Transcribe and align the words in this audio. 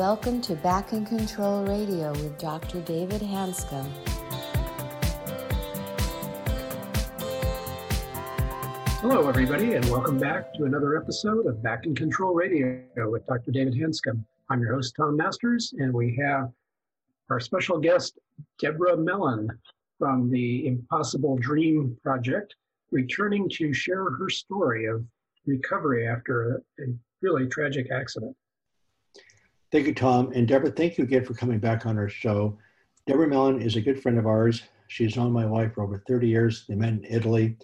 welcome 0.00 0.40
to 0.40 0.54
Back 0.54 0.94
in 0.94 1.04
Control 1.04 1.62
Radio 1.62 2.10
with 2.12 2.38
Dr. 2.38 2.80
David 2.80 3.20
Hanscom. 3.20 3.86
Hello, 9.02 9.28
everybody, 9.28 9.74
and 9.74 9.84
welcome 9.90 10.16
back 10.16 10.54
to 10.54 10.64
another 10.64 10.96
episode 10.96 11.44
of 11.46 11.62
Back 11.62 11.84
in 11.84 11.94
Control 11.94 12.32
Radio 12.32 12.80
with 13.10 13.26
Dr. 13.26 13.50
David 13.50 13.74
Hanscom. 13.74 14.24
I'm 14.48 14.62
your 14.62 14.72
host, 14.72 14.94
Tom 14.96 15.18
Masters, 15.18 15.74
and 15.76 15.92
we 15.92 16.16
have 16.16 16.50
our 17.28 17.38
special 17.38 17.78
guest, 17.78 18.18
Deborah 18.58 18.96
Mellen 18.96 19.50
from 19.98 20.30
the 20.30 20.66
Impossible 20.66 21.36
Dream 21.36 21.94
Project, 22.02 22.54
returning 22.90 23.50
to 23.50 23.74
share 23.74 24.08
her 24.08 24.30
story 24.30 24.86
of 24.86 25.04
recovery 25.44 26.08
after 26.08 26.62
a, 26.78 26.84
really 27.20 27.46
tragic 27.48 27.90
accident. 27.90 28.34
Thank 29.72 29.86
you, 29.86 29.94
Tom. 29.94 30.32
And 30.34 30.48
Deborah, 30.48 30.70
thank 30.70 30.98
you 30.98 31.04
again 31.04 31.24
for 31.24 31.34
coming 31.34 31.60
back 31.60 31.86
on 31.86 31.96
our 31.96 32.08
show. 32.08 32.58
Deborah 33.06 33.28
Mellen 33.28 33.62
is 33.62 33.76
a 33.76 33.80
good 33.80 34.02
friend 34.02 34.18
of 34.18 34.26
ours. 34.26 34.62
She's 34.88 35.16
known 35.16 35.32
my 35.32 35.46
wife 35.46 35.74
for 35.74 35.84
over 35.84 36.02
30 36.08 36.26
years. 36.26 36.64
They 36.68 36.74
met 36.74 36.88
in 36.88 37.04
Italy. 37.08 37.56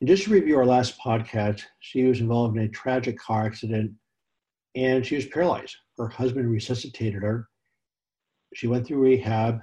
And 0.00 0.08
just 0.08 0.24
to 0.24 0.30
review 0.30 0.58
our 0.58 0.66
last 0.66 0.98
podcast, 0.98 1.62
she 1.80 2.04
was 2.04 2.20
involved 2.20 2.58
in 2.58 2.64
a 2.64 2.68
tragic 2.68 3.18
car 3.18 3.46
accident 3.46 3.92
and 4.74 5.04
she 5.04 5.16
was 5.16 5.24
paralyzed. 5.26 5.76
Her 5.96 6.08
husband 6.08 6.50
resuscitated 6.50 7.22
her. 7.22 7.48
She 8.54 8.66
went 8.66 8.86
through 8.86 9.00
rehab. 9.00 9.60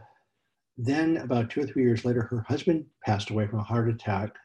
Then, 0.76 1.18
about 1.18 1.52
two 1.52 1.62
or 1.62 1.68
three 1.68 1.84
years 1.84 2.04
later, 2.04 2.24
her 2.24 2.44
husband 2.48 2.86
passed 3.06 3.30
away 3.30 3.46
from 3.46 3.60
a 3.60 3.64
heart 3.64 3.88
attack. 3.88 4.36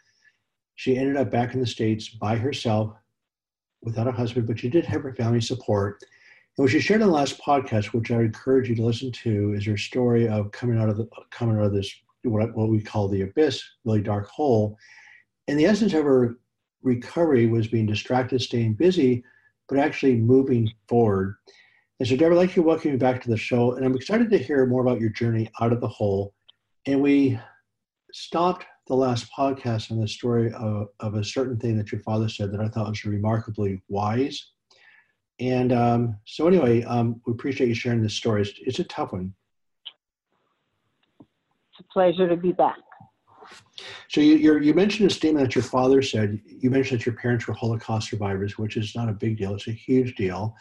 She 0.74 0.98
ended 0.98 1.16
up 1.16 1.30
back 1.30 1.54
in 1.54 1.60
the 1.60 1.66
States 1.66 2.10
by 2.10 2.36
herself 2.36 2.94
without 3.82 4.06
a 4.06 4.12
husband, 4.12 4.46
but 4.46 4.58
she 4.58 4.68
did 4.68 4.84
have 4.84 5.02
her 5.02 5.14
family 5.14 5.40
support. 5.40 6.04
And 6.58 6.64
what 6.64 6.72
she 6.72 6.80
shared 6.80 7.02
in 7.02 7.06
the 7.06 7.12
last 7.14 7.40
podcast, 7.40 7.92
which 7.92 8.10
I 8.10 8.22
encourage 8.22 8.68
you 8.68 8.74
to 8.74 8.84
listen 8.84 9.12
to, 9.12 9.52
is 9.52 9.64
her 9.66 9.76
story 9.76 10.26
of 10.26 10.50
coming 10.50 10.76
out 10.76 10.88
of 10.88 10.96
the 10.96 11.06
coming 11.30 11.56
out 11.56 11.66
of 11.66 11.72
this 11.72 11.88
what, 12.24 12.52
what 12.56 12.68
we 12.68 12.82
call 12.82 13.06
the 13.06 13.22
abyss, 13.22 13.62
really 13.84 14.02
dark 14.02 14.26
hole. 14.26 14.76
And 15.46 15.56
the 15.56 15.66
essence 15.66 15.94
of 15.94 16.02
her 16.02 16.40
recovery 16.82 17.46
was 17.46 17.68
being 17.68 17.86
distracted, 17.86 18.42
staying 18.42 18.74
busy, 18.74 19.22
but 19.68 19.78
actually 19.78 20.16
moving 20.16 20.68
forward. 20.88 21.36
And 22.00 22.08
so, 22.08 22.16
Deborah, 22.16 22.34
I'd 22.34 22.38
like 22.38 22.54
to 22.54 22.62
welcome 22.62 22.90
you 22.90 22.98
back 22.98 23.22
to 23.22 23.30
the 23.30 23.36
show. 23.36 23.74
And 23.74 23.86
I'm 23.86 23.94
excited 23.94 24.28
to 24.28 24.38
hear 24.38 24.66
more 24.66 24.82
about 24.82 25.00
your 25.00 25.10
journey 25.10 25.48
out 25.60 25.72
of 25.72 25.80
the 25.80 25.86
hole. 25.86 26.34
And 26.86 27.00
we 27.00 27.38
stopped 28.12 28.66
the 28.88 28.96
last 28.96 29.30
podcast 29.30 29.92
on 29.92 30.00
the 30.00 30.08
story 30.08 30.52
of, 30.54 30.88
of 30.98 31.14
a 31.14 31.22
certain 31.22 31.56
thing 31.56 31.78
that 31.78 31.92
your 31.92 32.00
father 32.00 32.28
said 32.28 32.50
that 32.50 32.60
I 32.60 32.66
thought 32.66 32.88
was 32.88 33.04
remarkably 33.04 33.80
wise. 33.88 34.44
And 35.40 35.72
um, 35.72 36.16
so, 36.24 36.48
anyway, 36.48 36.82
um, 36.84 37.20
we 37.26 37.32
appreciate 37.32 37.68
you 37.68 37.74
sharing 37.74 38.02
this 38.02 38.14
story. 38.14 38.42
It's, 38.42 38.52
it's, 38.58 38.78
a 38.80 38.84
tough 38.84 39.12
one. 39.12 39.32
It's 41.20 41.80
a 41.80 41.92
pleasure 41.92 42.28
to 42.28 42.36
be 42.36 42.52
back. 42.52 42.76
So, 44.08 44.20
you, 44.20 44.58
you 44.58 44.74
mentioned 44.74 45.10
a 45.10 45.14
statement 45.14 45.46
that 45.46 45.54
your 45.54 45.62
father 45.62 46.02
said. 46.02 46.40
You 46.44 46.70
mentioned 46.70 47.00
that 47.00 47.06
your 47.06 47.14
parents 47.14 47.46
were 47.46 47.54
Holocaust 47.54 48.10
survivors, 48.10 48.58
which 48.58 48.76
is 48.76 48.96
not 48.96 49.08
a 49.08 49.12
big 49.12 49.38
deal, 49.38 49.54
it's 49.54 49.68
a 49.68 49.72
huge 49.72 50.16
deal. 50.16 50.56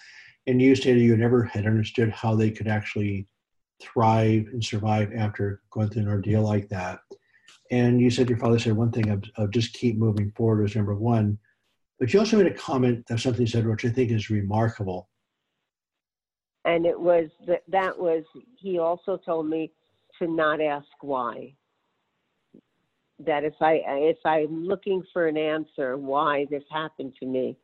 And 0.46 0.62
you 0.62 0.76
stated 0.76 1.02
you 1.02 1.18
never 1.18 1.44
had 1.44 1.66
understood 1.66 2.12
how 2.12 2.36
they 2.36 2.52
could 2.52 2.68
actually 2.68 3.28
thrive 3.82 4.48
and 4.54 4.64
survive 4.64 5.12
after 5.14 5.62
going 5.72 5.90
through 5.90 6.04
an 6.04 6.08
ordeal 6.08 6.44
like 6.44 6.70
that. 6.70 7.00
And 7.72 8.00
you 8.00 8.10
said 8.10 8.30
your 8.30 8.38
father 8.38 8.60
said 8.60 8.74
one 8.74 8.92
thing 8.92 9.10
of, 9.10 9.24
of 9.36 9.52
just 9.52 9.74
keep 9.74 9.98
moving 9.98 10.32
forward 10.32 10.62
was 10.62 10.76
number 10.76 10.96
one. 10.96 11.38
But 12.00 12.14
you 12.14 12.20
also 12.20 12.38
made 12.38 12.48
a 12.48 12.54
comment 12.54 13.10
of 13.10 13.20
something 13.22 13.42
you 13.42 13.48
said, 13.48 13.66
which 13.66 13.86
I 13.86 13.90
think 13.90 14.12
is 14.12 14.30
remarkable. 14.30 15.10
And 16.66 16.86
it 16.86 17.00
was 17.00 17.30
that 17.48 17.64
that 17.70 17.98
was 17.98 18.24
he 18.58 18.78
also 18.78 19.18
told 19.18 19.48
me 19.48 19.72
to 20.20 20.28
not 20.28 20.62
ask 20.62 20.88
why. 21.02 21.54
That 23.20 23.44
if 23.44 23.56
I 23.62 23.82
if 23.86 24.18
I'm 24.26 24.66
looking 24.66 25.02
for 25.12 25.28
an 25.28 25.38
answer 25.38 25.98
why 25.98 26.46
this 26.52 26.64
happened 26.70 27.14
to 27.20 27.26
me, 27.26 27.58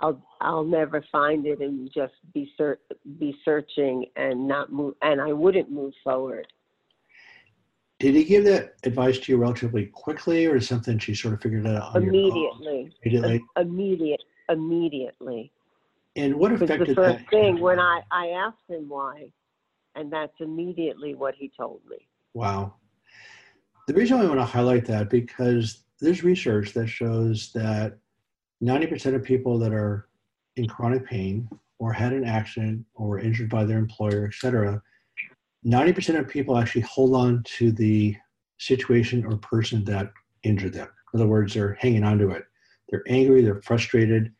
I'll 0.00 0.22
I'll 0.40 0.64
never 0.64 1.04
find 1.12 1.46
it 1.46 1.60
and 1.60 1.90
just 1.92 2.14
be 2.32 2.50
ser- 2.56 2.80
be 3.18 3.36
searching 3.44 4.06
and 4.16 4.46
not 4.46 4.72
move 4.72 4.94
and 5.02 5.20
I 5.20 5.32
wouldn't 5.32 5.70
move 5.70 5.92
forward. 6.02 6.46
Did 7.98 8.14
he 8.14 8.24
give 8.24 8.44
that 8.44 8.74
advice 8.84 9.18
to 9.20 9.32
you 9.32 9.38
relatively 9.38 9.86
quickly, 9.86 10.46
or 10.46 10.56
is 10.56 10.68
something 10.68 10.98
she 10.98 11.14
sort 11.14 11.34
of 11.34 11.40
figured 11.40 11.66
out 11.66 11.96
immediately? 11.96 12.92
Immediately. 13.02 13.42
Immediate. 13.56 14.22
Immediately. 14.50 15.52
And 16.14 16.36
what 16.36 16.52
affected 16.52 16.88
the 16.88 16.94
first 16.94 17.18
that? 17.18 17.30
thing 17.30 17.60
when 17.60 17.78
I 17.78 18.02
I 18.10 18.28
asked 18.28 18.68
him 18.68 18.88
why, 18.88 19.28
and 19.94 20.12
that's 20.12 20.32
immediately 20.40 21.14
what 21.14 21.34
he 21.34 21.50
told 21.56 21.80
me. 21.88 21.96
Wow. 22.34 22.74
The 23.86 23.94
reason 23.94 24.20
I 24.20 24.24
want 24.24 24.40
to 24.40 24.44
highlight 24.44 24.84
that 24.86 25.08
because 25.08 25.84
there's 26.00 26.22
research 26.22 26.72
that 26.74 26.88
shows 26.88 27.52
that 27.54 27.96
90% 28.62 29.14
of 29.14 29.22
people 29.22 29.58
that 29.58 29.72
are 29.72 30.08
in 30.56 30.66
chronic 30.66 31.06
pain 31.06 31.48
or 31.78 31.92
had 31.92 32.12
an 32.12 32.24
accident 32.24 32.84
or 32.94 33.08
were 33.08 33.18
injured 33.18 33.48
by 33.48 33.64
their 33.64 33.78
employer, 33.78 34.26
et 34.26 34.34
cetera, 34.34 34.82
90% 35.66 36.18
of 36.18 36.28
people 36.28 36.56
actually 36.56 36.82
hold 36.82 37.14
on 37.14 37.42
to 37.44 37.72
the 37.72 38.16
situation 38.58 39.24
or 39.24 39.36
person 39.38 39.84
that 39.84 40.12
injured 40.44 40.72
them. 40.72 40.88
In 41.12 41.20
other 41.20 41.28
words, 41.28 41.54
they're 41.54 41.74
hanging 41.80 42.04
on 42.04 42.18
to 42.18 42.30
it. 42.30 42.44
They're 42.88 43.02
angry, 43.08 43.42
they're 43.42 43.62
frustrated. 43.62 44.32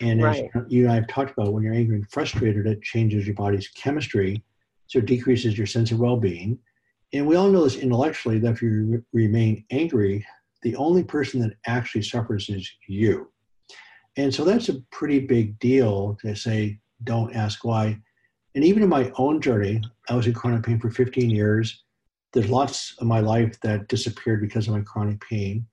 And 0.00 0.22
right. 0.22 0.50
as 0.54 0.62
you 0.68 0.84
and 0.84 0.92
I 0.92 0.96
have 0.96 1.08
talked 1.08 1.32
about, 1.32 1.52
when 1.52 1.62
you're 1.62 1.74
angry 1.74 1.96
and 1.96 2.10
frustrated, 2.10 2.66
it 2.66 2.82
changes 2.82 3.26
your 3.26 3.34
body's 3.34 3.68
chemistry. 3.68 4.44
So 4.86 4.98
it 4.98 5.06
decreases 5.06 5.56
your 5.56 5.66
sense 5.66 5.90
of 5.90 5.98
well 5.98 6.16
being. 6.16 6.58
And 7.12 7.26
we 7.26 7.36
all 7.36 7.48
know 7.48 7.64
this 7.64 7.76
intellectually 7.76 8.38
that 8.40 8.52
if 8.52 8.62
you 8.62 9.02
re- 9.12 9.24
remain 9.24 9.64
angry, 9.70 10.24
the 10.62 10.76
only 10.76 11.02
person 11.02 11.40
that 11.40 11.56
actually 11.66 12.02
suffers 12.02 12.48
is 12.48 12.70
you. 12.86 13.30
And 14.16 14.34
so 14.34 14.44
that's 14.44 14.68
a 14.68 14.80
pretty 14.90 15.20
big 15.20 15.58
deal 15.58 16.18
to 16.22 16.34
say, 16.34 16.78
don't 17.04 17.34
ask 17.34 17.64
why. 17.64 17.98
And 18.58 18.66
even 18.66 18.82
in 18.82 18.88
my 18.88 19.12
own 19.14 19.40
journey, 19.40 19.80
I 20.08 20.16
was 20.16 20.26
in 20.26 20.34
chronic 20.34 20.64
pain 20.64 20.80
for 20.80 20.90
15 20.90 21.30
years. 21.30 21.84
There's 22.32 22.50
lots 22.50 22.92
of 22.98 23.06
my 23.06 23.20
life 23.20 23.56
that 23.60 23.86
disappeared 23.86 24.40
because 24.40 24.66
of 24.66 24.74
my 24.74 24.80
chronic 24.80 25.20
pain. 25.20 25.64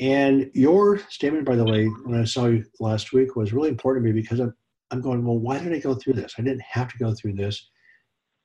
And 0.00 0.50
your 0.54 1.00
statement, 1.10 1.44
by 1.44 1.54
the 1.54 1.66
way, 1.66 1.84
when 1.84 2.18
I 2.18 2.24
saw 2.24 2.46
you 2.46 2.64
last 2.80 3.12
week, 3.12 3.36
was 3.36 3.52
really 3.52 3.68
important 3.68 4.06
to 4.06 4.10
me 4.10 4.18
because 4.18 4.40
I'm, 4.40 4.54
I'm 4.90 5.02
going, 5.02 5.22
well, 5.22 5.38
why 5.38 5.58
did 5.58 5.74
I 5.74 5.80
go 5.80 5.94
through 5.94 6.14
this? 6.14 6.36
I 6.38 6.42
didn't 6.42 6.62
have 6.62 6.88
to 6.92 6.96
go 6.96 7.12
through 7.12 7.34
this, 7.34 7.68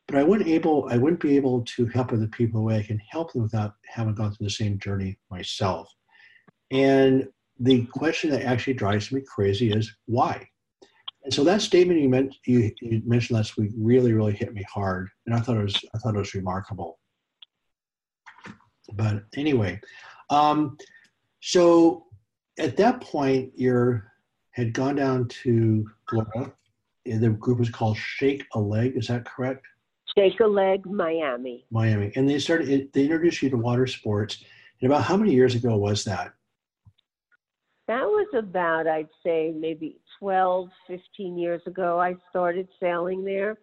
but 0.10 0.18
I 0.18 0.24
wouldn't 0.24 0.50
able, 0.50 0.90
I 0.92 0.98
wouldn't 0.98 1.22
be 1.22 1.38
able 1.38 1.64
to 1.78 1.86
help 1.86 2.12
other 2.12 2.28
people 2.28 2.60
the 2.60 2.66
way 2.66 2.80
I 2.80 2.84
can 2.84 3.00
help 3.10 3.32
them 3.32 3.44
without 3.44 3.76
having 3.86 4.14
gone 4.14 4.34
through 4.34 4.48
the 4.48 4.52
same 4.52 4.78
journey 4.78 5.18
myself. 5.32 5.90
And 6.70 7.30
the 7.58 7.86
question 7.86 8.30
that 8.32 8.44
actually 8.44 8.74
drives 8.74 9.10
me 9.14 9.22
crazy 9.22 9.72
is 9.72 9.96
why? 10.06 10.50
And 11.24 11.34
so 11.34 11.44
that 11.44 11.62
statement 11.62 12.00
you, 12.00 12.10
meant, 12.10 12.36
you, 12.46 12.72
you 12.82 13.02
mentioned 13.06 13.38
last 13.38 13.58
week 13.58 13.72
really, 13.78 14.14
really 14.14 14.34
hit 14.34 14.54
me 14.54 14.64
hard, 14.72 15.10
and 15.26 15.36
I 15.36 15.40
thought 15.40 15.58
it 15.58 15.64
was 15.64 15.84
I 15.94 15.98
thought 15.98 16.16
it 16.16 16.20
was 16.20 16.34
remarkable. 16.34 17.00
But 18.94 19.24
anyway, 19.36 19.80
um, 20.30 20.78
so 21.42 22.06
at 22.58 22.78
that 22.78 23.02
point, 23.02 23.52
you 23.56 24.02
had 24.52 24.74
gone 24.74 24.96
down 24.96 25.28
to 25.44 25.86
Florida. 26.10 26.54
The 27.06 27.30
group 27.32 27.60
was 27.60 27.70
called 27.70 27.98
Shake 27.98 28.46
a 28.54 28.60
Leg. 28.60 28.96
Is 28.96 29.08
that 29.08 29.26
correct? 29.26 29.66
Shake 30.18 30.40
a 30.40 30.48
Leg, 30.48 30.86
Miami. 30.86 31.66
Miami, 31.70 32.12
and 32.16 32.30
they 32.30 32.40
started. 32.40 32.92
They 32.94 33.04
introduced 33.04 33.42
you 33.42 33.50
to 33.50 33.58
water 33.58 33.88
sports. 33.88 34.44
And 34.82 34.90
about 34.90 35.04
how 35.04 35.18
many 35.18 35.34
years 35.34 35.56
ago 35.56 35.76
was 35.78 36.06
that? 36.06 36.34
Was 38.20 38.44
about, 38.44 38.86
I'd 38.86 39.08
say, 39.26 39.54
maybe 39.56 39.96
12, 40.20 40.70
15 40.88 41.38
years 41.38 41.62
ago. 41.66 42.00
I 42.00 42.16
started 42.30 42.68
sailing 42.78 43.24
there. 43.24 43.58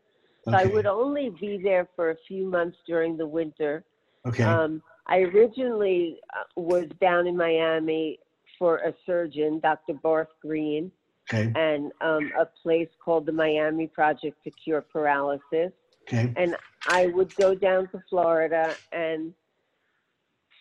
So 0.45 0.55
okay. 0.55 0.63
I 0.63 0.67
would 0.73 0.87
only 0.87 1.29
be 1.39 1.61
there 1.63 1.87
for 1.95 2.11
a 2.11 2.17
few 2.27 2.47
months 2.47 2.79
during 2.87 3.19
the 3.19 3.27
winter. 3.27 3.85
Okay. 4.27 4.45
Um, 4.45 4.83
I 5.09 5.19
originally 5.19 6.21
uh, 6.35 6.45
was 6.57 6.87
down 7.03 7.27
in 7.27 7.37
Miami 7.37 8.19
for 8.59 8.79
a 8.79 8.95
surgeon, 9.05 9.61
Dr. 9.61 9.93
Barth 9.95 10.33
Green, 10.41 10.91
okay. 11.29 11.53
and 11.55 11.93
um, 12.01 12.33
a 12.41 12.47
place 12.63 12.89
called 13.05 13.27
the 13.27 13.33
Miami 13.33 13.89
Project 13.89 14.43
to 14.45 14.51
Cure 14.51 14.81
Paralysis. 14.81 15.73
Okay. 16.09 16.33
And 16.35 16.57
I 16.89 17.09
would 17.09 17.35
go 17.37 17.55
down 17.55 17.89
to 17.89 18.03
Florida, 18.09 18.75
and 18.93 19.35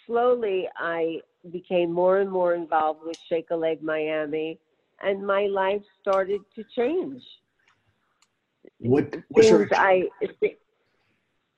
slowly 0.05 0.67
I 0.77 1.19
became 1.51 1.91
more 1.91 2.19
and 2.19 2.31
more 2.31 2.53
involved 2.55 3.01
with 3.05 3.17
Shake 3.29 3.47
a 3.51 3.55
Leg 3.55 3.81
Miami, 3.81 4.59
and 5.01 5.25
my 5.25 5.47
life 5.47 5.81
started 6.01 6.41
to 6.55 6.63
change. 6.75 7.21
What 8.79 9.15
was 9.29 9.49
there? 9.49 9.67
I 9.73 10.09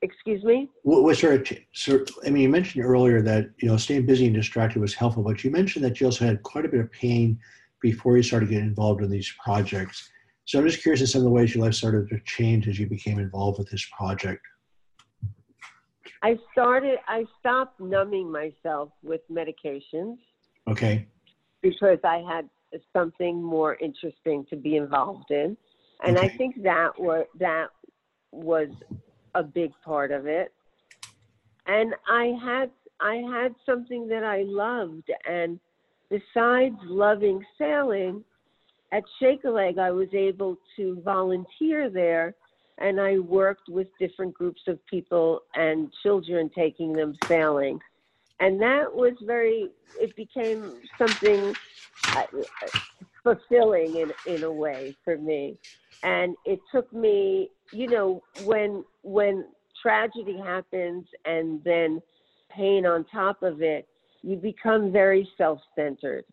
excuse 0.02 0.44
me. 0.44 0.68
What 0.82 1.02
was 1.02 1.20
there? 1.20 1.42
So, 1.72 2.04
I 2.24 2.30
mean, 2.30 2.42
you 2.42 2.48
mentioned 2.48 2.84
earlier 2.84 3.20
that 3.22 3.50
you 3.58 3.68
know 3.68 3.76
staying 3.76 4.06
busy 4.06 4.26
and 4.26 4.34
distracted 4.34 4.80
was 4.80 4.94
helpful, 4.94 5.22
but 5.22 5.42
you 5.44 5.50
mentioned 5.50 5.84
that 5.84 6.00
you 6.00 6.06
also 6.06 6.24
had 6.24 6.42
quite 6.42 6.64
a 6.64 6.68
bit 6.68 6.80
of 6.80 6.90
pain 6.92 7.38
before 7.80 8.16
you 8.16 8.22
started 8.22 8.48
getting 8.48 8.66
involved 8.66 9.02
in 9.02 9.10
these 9.10 9.32
projects. 9.42 10.10
So 10.44 10.58
I'm 10.58 10.66
just 10.66 10.82
curious 10.82 11.00
in 11.00 11.06
some 11.06 11.20
of 11.20 11.24
the 11.24 11.30
ways 11.30 11.54
your 11.54 11.64
life 11.64 11.74
started 11.74 12.08
to 12.08 12.20
change 12.24 12.68
as 12.68 12.78
you 12.78 12.86
became 12.86 13.18
involved 13.18 13.58
with 13.58 13.70
this 13.70 13.86
project. 13.96 14.42
I 16.22 16.36
started, 16.52 16.98
I 17.06 17.24
stopped 17.38 17.80
numbing 17.80 18.30
myself 18.30 18.90
with 19.02 19.20
medications 19.30 20.18
Okay. 20.68 21.06
because 21.62 21.98
I 22.04 22.24
had 22.28 22.48
something 22.92 23.42
more 23.42 23.76
interesting 23.76 24.44
to 24.50 24.56
be 24.56 24.76
involved 24.76 25.30
in. 25.30 25.56
And 26.04 26.18
I 26.18 26.28
think 26.36 26.62
that 26.62 26.90
were, 26.98 27.26
that 27.38 27.68
was 28.30 28.68
a 29.34 29.42
big 29.42 29.72
part 29.84 30.12
of 30.12 30.26
it. 30.26 30.52
And 31.66 31.94
I 32.08 32.36
had, 32.42 32.70
I 33.00 33.16
had 33.32 33.54
something 33.66 34.08
that 34.08 34.24
I 34.24 34.42
loved. 34.42 35.10
And 35.28 35.58
besides 36.08 36.76
loving 36.84 37.44
sailing, 37.58 38.24
at 38.92 39.04
Shake 39.20 39.44
a 39.44 39.50
Leg, 39.50 39.78
I 39.78 39.90
was 39.90 40.08
able 40.14 40.56
to 40.76 41.00
volunteer 41.04 41.90
there 41.90 42.34
and 42.80 43.00
I 43.00 43.18
worked 43.18 43.68
with 43.68 43.88
different 43.98 44.34
groups 44.34 44.62
of 44.66 44.84
people 44.86 45.42
and 45.54 45.92
children 46.02 46.50
taking 46.54 46.92
them 46.92 47.16
sailing. 47.26 47.80
And 48.40 48.60
that 48.62 48.94
was 48.94 49.14
very, 49.24 49.70
it 50.00 50.14
became 50.14 50.74
something 50.96 51.54
uh, 52.14 52.22
fulfilling 53.22 53.96
in, 53.96 54.12
in 54.26 54.44
a 54.44 54.52
way 54.52 54.96
for 55.04 55.18
me. 55.18 55.58
And 56.02 56.36
it 56.44 56.60
took 56.72 56.92
me, 56.92 57.50
you 57.72 57.88
know, 57.88 58.22
when, 58.44 58.84
when 59.02 59.46
tragedy 59.82 60.38
happens 60.38 61.06
and 61.24 61.62
then 61.64 62.00
pain 62.50 62.86
on 62.86 63.04
top 63.06 63.42
of 63.42 63.60
it, 63.60 63.88
you 64.22 64.36
become 64.36 64.92
very 64.92 65.28
self 65.36 65.60
centered 65.76 66.24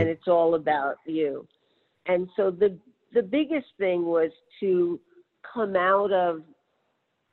and 0.00 0.08
it's 0.08 0.28
all 0.28 0.54
about 0.54 0.96
you. 1.06 1.46
And 2.06 2.28
so 2.36 2.50
the 2.50 2.78
the 3.12 3.22
biggest 3.22 3.66
thing 3.78 4.06
was 4.06 4.30
to 4.60 4.98
come 5.42 5.76
out 5.76 6.12
of 6.12 6.42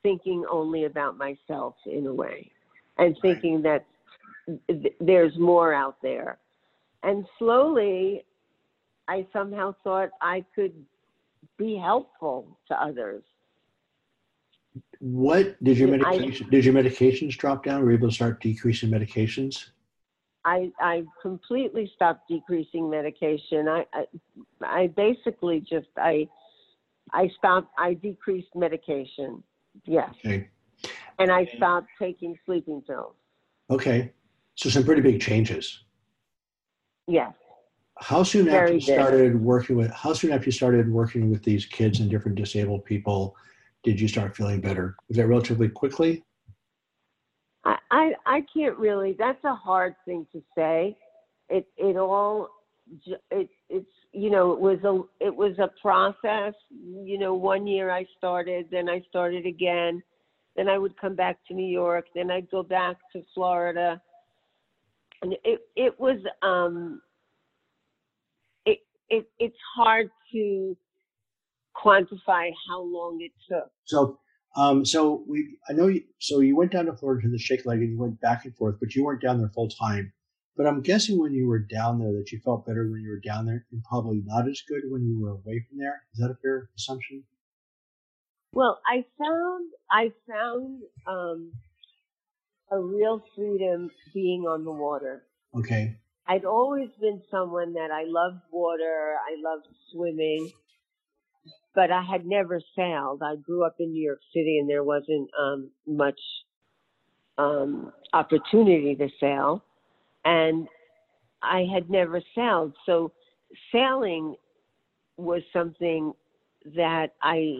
thinking 0.02 0.44
only 0.50 0.84
about 0.84 1.16
myself 1.16 1.74
in 1.86 2.06
a 2.06 2.14
way 2.14 2.50
and 2.98 3.16
thinking 3.20 3.62
that 3.62 3.84
th- 4.68 4.94
there's 5.00 5.36
more 5.38 5.72
out 5.74 5.96
there. 6.02 6.38
And 7.02 7.26
slowly 7.38 8.24
I 9.08 9.26
somehow 9.32 9.74
thought 9.82 10.10
I 10.20 10.44
could 10.54 10.72
be 11.58 11.76
helpful 11.76 12.58
to 12.68 12.82
others. 12.82 13.22
What 15.00 15.62
did 15.64 15.78
your 15.78 15.88
Yeah, 15.88 16.06
I- 16.06 16.18
medication? 16.18 16.50
did 16.50 16.64
your 16.64 16.74
medications 16.74 17.30
drop 17.36 17.64
down? 17.64 17.82
Were 17.82 17.90
you 17.90 17.96
able 17.96 18.08
to 18.08 18.14
start 18.14 18.40
decreasing 18.40 18.90
medications? 18.90 19.70
I 20.44 20.72
I 20.80 21.04
completely 21.20 21.90
stopped 21.94 22.28
decreasing 22.28 22.88
medication. 22.88 23.68
I 23.68 23.86
I, 23.92 24.06
I 24.62 24.86
basically 24.88 25.60
just 25.60 25.88
I 25.96 26.28
I 27.12 27.30
stopped 27.38 27.68
I 27.78 27.94
decreased 27.94 28.54
medication. 28.54 29.42
Yes. 29.84 30.10
Okay. 30.24 30.48
And 31.18 31.30
I 31.30 31.46
stopped 31.56 31.88
taking 31.98 32.36
sleeping 32.46 32.82
pills. 32.82 33.14
Okay. 33.70 34.12
So 34.54 34.68
some 34.68 34.84
pretty 34.84 35.02
big 35.02 35.20
changes. 35.20 35.84
Yes. 37.06 37.34
How 37.98 38.22
soon 38.22 38.48
after 38.48 38.58
Very 38.58 38.74
you 38.74 38.86
big. 38.86 38.94
started 38.94 39.40
working 39.40 39.76
with 39.76 39.90
how 39.90 40.12
soon 40.12 40.32
after 40.32 40.46
you 40.46 40.52
started 40.52 40.90
working 40.90 41.30
with 41.30 41.42
these 41.42 41.66
kids 41.66 42.00
and 42.00 42.10
different 42.10 42.36
disabled 42.36 42.84
people 42.84 43.36
did 43.82 43.98
you 44.00 44.08
start 44.08 44.36
feeling 44.36 44.60
better? 44.60 44.96
Was 45.08 45.16
that 45.16 45.26
relatively 45.26 45.68
quickly? 45.68 46.22
I, 47.64 47.76
I 47.90 48.12
I 48.26 48.44
can't 48.52 48.76
really 48.76 49.14
that's 49.18 49.42
a 49.44 49.54
hard 49.54 49.94
thing 50.04 50.26
to 50.32 50.42
say. 50.56 50.96
It 51.48 51.66
it 51.76 51.96
all 51.96 52.48
it 53.30 53.48
it's 53.68 53.86
you 54.12 54.30
know, 54.30 54.52
it 54.52 54.60
was 54.60 54.78
a 54.84 55.24
it 55.24 55.34
was 55.34 55.58
a 55.58 55.70
process. 55.80 56.54
You 56.70 57.18
know, 57.18 57.34
one 57.34 57.66
year 57.66 57.90
I 57.90 58.06
started, 58.18 58.66
then 58.70 58.88
I 58.88 59.02
started 59.08 59.46
again. 59.46 60.02
Then 60.56 60.68
I 60.68 60.78
would 60.78 60.98
come 61.00 61.14
back 61.14 61.38
to 61.48 61.54
New 61.54 61.70
York, 61.70 62.06
then 62.14 62.30
I'd 62.30 62.50
go 62.50 62.62
back 62.62 62.96
to 63.12 63.22
Florida. 63.34 64.00
And 65.22 65.34
it 65.44 65.60
it 65.76 66.00
was 66.00 66.18
um 66.42 67.00
it 68.66 68.78
it 69.08 69.26
it's 69.38 69.56
hard 69.76 70.10
to 70.32 70.76
quantify 71.76 72.50
how 72.68 72.82
long 72.82 73.18
it 73.20 73.32
took. 73.48 73.70
So 73.84 74.18
um 74.56 74.84
so 74.84 75.24
we 75.28 75.56
I 75.68 75.72
know 75.72 75.86
you 75.86 76.02
so 76.18 76.40
you 76.40 76.56
went 76.56 76.72
down 76.72 76.86
to 76.86 76.94
Florida 76.94 77.22
to 77.22 77.30
the 77.30 77.38
shake 77.38 77.64
leg 77.64 77.78
and 77.78 77.92
you 77.92 77.98
went 77.98 78.20
back 78.20 78.44
and 78.44 78.56
forth, 78.56 78.76
but 78.80 78.94
you 78.96 79.04
weren't 79.04 79.22
down 79.22 79.38
there 79.38 79.50
full 79.54 79.68
time. 79.68 80.12
But 80.60 80.66
I'm 80.66 80.82
guessing 80.82 81.18
when 81.18 81.32
you 81.32 81.46
were 81.48 81.58
down 81.58 81.98
there 81.98 82.12
that 82.12 82.32
you 82.32 82.38
felt 82.44 82.66
better 82.66 82.86
when 82.86 83.00
you 83.00 83.08
were 83.08 83.20
down 83.20 83.46
there 83.46 83.64
and 83.72 83.82
probably 83.82 84.20
not 84.26 84.46
as 84.46 84.60
good 84.68 84.82
when 84.90 85.02
you 85.06 85.18
were 85.18 85.30
away 85.30 85.64
from 85.66 85.78
there. 85.78 86.02
Is 86.12 86.20
that 86.20 86.30
a 86.30 86.34
fair 86.42 86.68
assumption? 86.76 87.24
Well, 88.52 88.78
I 88.86 89.06
found 89.18 89.70
I 89.90 90.12
found 90.28 90.82
um, 91.06 91.52
a 92.70 92.78
real 92.78 93.22
freedom 93.34 93.90
being 94.12 94.42
on 94.42 94.66
the 94.66 94.70
water. 94.70 95.22
Okay. 95.56 95.96
I'd 96.26 96.44
always 96.44 96.90
been 97.00 97.22
someone 97.30 97.72
that 97.72 97.90
I 97.90 98.04
loved 98.06 98.42
water, 98.52 99.14
I 99.16 99.40
loved 99.42 99.66
swimming, 99.90 100.52
but 101.74 101.90
I 101.90 102.02
had 102.02 102.26
never 102.26 102.60
sailed. 102.76 103.22
I 103.22 103.36
grew 103.36 103.64
up 103.64 103.76
in 103.80 103.92
New 103.92 104.04
York 104.04 104.20
City, 104.34 104.58
and 104.58 104.68
there 104.68 104.84
wasn't 104.84 105.30
um, 105.40 105.70
much 105.86 106.20
um, 107.38 107.94
opportunity 108.12 108.94
to 108.96 109.08
sail, 109.18 109.64
and 110.24 110.68
I 111.42 111.66
had 111.72 111.90
never 111.90 112.20
sailed. 112.34 112.74
So 112.86 113.12
sailing 113.72 114.36
was 115.16 115.42
something 115.52 116.12
that 116.76 117.14
I 117.22 117.58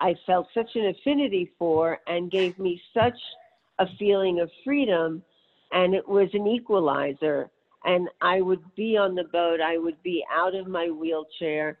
I 0.00 0.14
felt 0.26 0.48
such 0.54 0.70
an 0.74 0.86
affinity 0.86 1.50
for 1.58 1.98
and 2.06 2.30
gave 2.30 2.58
me 2.58 2.80
such 2.92 3.18
a 3.78 3.86
feeling 3.98 4.40
of 4.40 4.50
freedom 4.64 5.22
and 5.72 5.94
it 5.94 6.06
was 6.06 6.28
an 6.34 6.46
equalizer 6.46 7.50
and 7.84 8.08
I 8.20 8.40
would 8.40 8.62
be 8.74 8.96
on 8.96 9.14
the 9.14 9.24
boat 9.24 9.60
I 9.60 9.78
would 9.78 10.02
be 10.02 10.24
out 10.32 10.54
of 10.54 10.66
my 10.66 10.90
wheelchair 10.90 11.78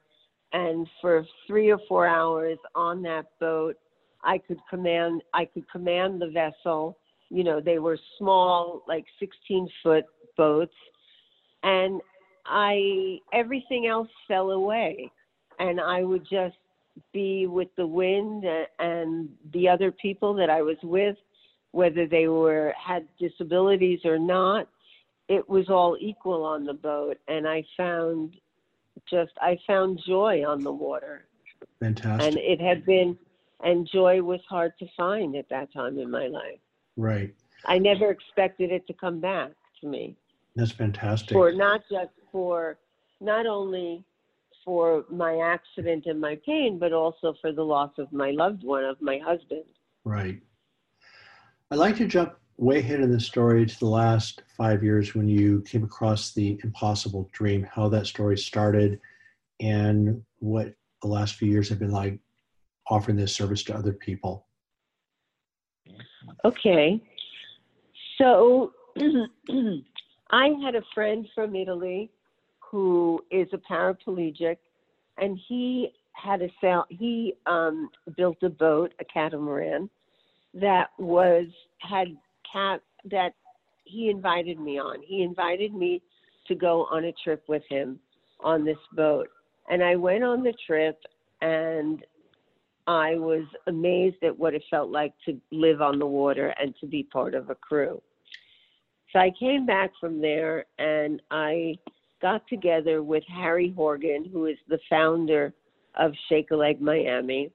and 0.52 0.88
for 1.00 1.26
3 1.46 1.70
or 1.72 1.80
4 1.88 2.06
hours 2.06 2.58
on 2.74 3.02
that 3.02 3.26
boat 3.40 3.76
I 4.22 4.38
could 4.38 4.60
command 4.70 5.22
I 5.34 5.44
could 5.44 5.70
command 5.70 6.20
the 6.20 6.28
vessel 6.30 6.98
you 7.30 7.44
know 7.44 7.60
they 7.60 7.78
were 7.78 7.98
small 8.18 8.82
like 8.86 9.04
16 9.18 9.68
foot 9.82 10.04
boats 10.36 10.74
and 11.62 12.00
I 12.44 13.18
everything 13.32 13.86
else 13.86 14.08
fell 14.28 14.50
away 14.52 15.10
and 15.58 15.80
I 15.80 16.02
would 16.02 16.26
just 16.28 16.56
be 17.12 17.46
with 17.46 17.68
the 17.76 17.86
wind 17.86 18.44
and 18.78 19.28
the 19.52 19.68
other 19.68 19.90
people 19.92 20.34
that 20.34 20.50
I 20.50 20.62
was 20.62 20.76
with, 20.82 21.16
whether 21.72 22.06
they 22.06 22.28
were 22.28 22.72
had 22.82 23.06
disabilities 23.18 24.00
or 24.04 24.18
not. 24.18 24.68
It 25.28 25.48
was 25.48 25.68
all 25.68 25.96
equal 26.00 26.44
on 26.44 26.64
the 26.64 26.74
boat, 26.74 27.18
and 27.28 27.48
I 27.48 27.64
found 27.76 28.36
just 29.10 29.32
I 29.40 29.58
found 29.66 30.00
joy 30.06 30.44
on 30.46 30.62
the 30.62 30.72
water, 30.72 31.26
Fantastic. 31.80 32.28
and 32.28 32.38
it 32.38 32.60
had 32.60 32.84
been 32.86 33.18
and 33.62 33.88
joy 33.92 34.22
was 34.22 34.40
hard 34.48 34.72
to 34.78 34.86
find 34.96 35.34
at 35.34 35.48
that 35.48 35.72
time 35.72 35.98
in 35.98 36.10
my 36.10 36.26
life. 36.26 36.60
Right. 36.96 37.34
I 37.64 37.78
never 37.78 38.10
expected 38.10 38.70
it 38.70 38.86
to 38.86 38.92
come 38.94 39.20
back 39.20 39.52
to 39.80 39.88
me 39.88 40.16
That's 40.54 40.72
fantastic. 40.72 41.32
for 41.32 41.52
not 41.52 41.82
just 41.90 42.10
for 42.30 42.78
not 43.20 43.46
only 43.46 44.04
for 44.64 45.04
my 45.08 45.38
accident 45.38 46.06
and 46.06 46.20
my 46.20 46.38
pain, 46.44 46.78
but 46.78 46.92
also 46.92 47.34
for 47.40 47.52
the 47.52 47.62
loss 47.62 47.92
of 47.98 48.12
my 48.12 48.32
loved 48.32 48.64
one, 48.64 48.84
of 48.84 49.00
my 49.00 49.18
husband. 49.18 49.64
Right. 50.04 50.40
I'd 51.70 51.78
like 51.78 51.96
to 51.96 52.06
jump 52.06 52.34
way 52.58 52.78
ahead 52.78 53.00
in 53.00 53.10
the 53.10 53.20
story 53.20 53.64
to 53.64 53.78
the 53.78 53.86
last 53.86 54.42
five 54.56 54.82
years 54.82 55.14
when 55.14 55.28
you 55.28 55.62
came 55.62 55.84
across 55.84 56.32
the 56.32 56.58
impossible 56.64 57.28
dream, 57.32 57.66
how 57.70 57.88
that 57.88 58.06
story 58.06 58.36
started, 58.36 59.00
and 59.60 60.22
what 60.38 60.74
the 61.02 61.08
last 61.08 61.34
few 61.34 61.48
years 61.50 61.68
have 61.68 61.78
been 61.78 61.92
like 61.92 62.18
offering 62.88 63.16
this 63.16 63.34
service 63.34 63.62
to 63.64 63.76
other 63.76 63.92
people. 63.92 64.45
Okay. 66.44 67.00
So 68.18 68.72
I 70.30 70.48
had 70.62 70.74
a 70.74 70.82
friend 70.94 71.26
from 71.34 71.54
Italy 71.54 72.10
who 72.58 73.20
is 73.30 73.48
a 73.52 73.58
paraplegic, 73.58 74.56
and 75.18 75.38
he 75.48 75.90
had 76.12 76.42
a 76.42 76.48
sail. 76.60 76.84
He 76.88 77.34
um, 77.46 77.90
built 78.16 78.38
a 78.42 78.48
boat, 78.48 78.92
a 79.00 79.04
catamaran, 79.04 79.88
that 80.54 80.88
was 80.98 81.46
had 81.78 82.08
cat 82.50 82.80
that 83.10 83.34
he 83.84 84.10
invited 84.10 84.58
me 84.58 84.78
on. 84.78 85.00
He 85.02 85.22
invited 85.22 85.74
me 85.74 86.02
to 86.48 86.54
go 86.54 86.86
on 86.90 87.04
a 87.04 87.12
trip 87.24 87.44
with 87.48 87.62
him 87.68 88.00
on 88.40 88.64
this 88.64 88.78
boat, 88.92 89.28
and 89.70 89.82
I 89.82 89.96
went 89.96 90.24
on 90.24 90.42
the 90.42 90.54
trip, 90.66 90.98
and 91.40 92.04
I 92.86 93.16
was 93.16 93.44
amazed 93.66 94.22
at 94.22 94.36
what 94.38 94.54
it 94.54 94.62
felt 94.70 94.90
like 94.90 95.12
to 95.24 95.40
live 95.50 95.82
on 95.82 95.98
the 95.98 96.06
water 96.06 96.54
and 96.60 96.74
to 96.80 96.86
be 96.86 97.02
part 97.02 97.34
of 97.34 97.50
a 97.50 97.54
crew. 97.54 98.00
So 99.12 99.18
I 99.18 99.32
came 99.38 99.66
back 99.66 99.92
from 100.00 100.20
there 100.20 100.66
and 100.78 101.20
I 101.30 101.76
got 102.22 102.46
together 102.48 103.02
with 103.02 103.24
Harry 103.28 103.72
Horgan, 103.74 104.28
who 104.32 104.46
is 104.46 104.56
the 104.68 104.78
founder 104.88 105.52
of 105.96 106.12
Shake 106.28 106.50
a 106.50 106.56
Leg 106.56 106.80
Miami. 106.80 107.50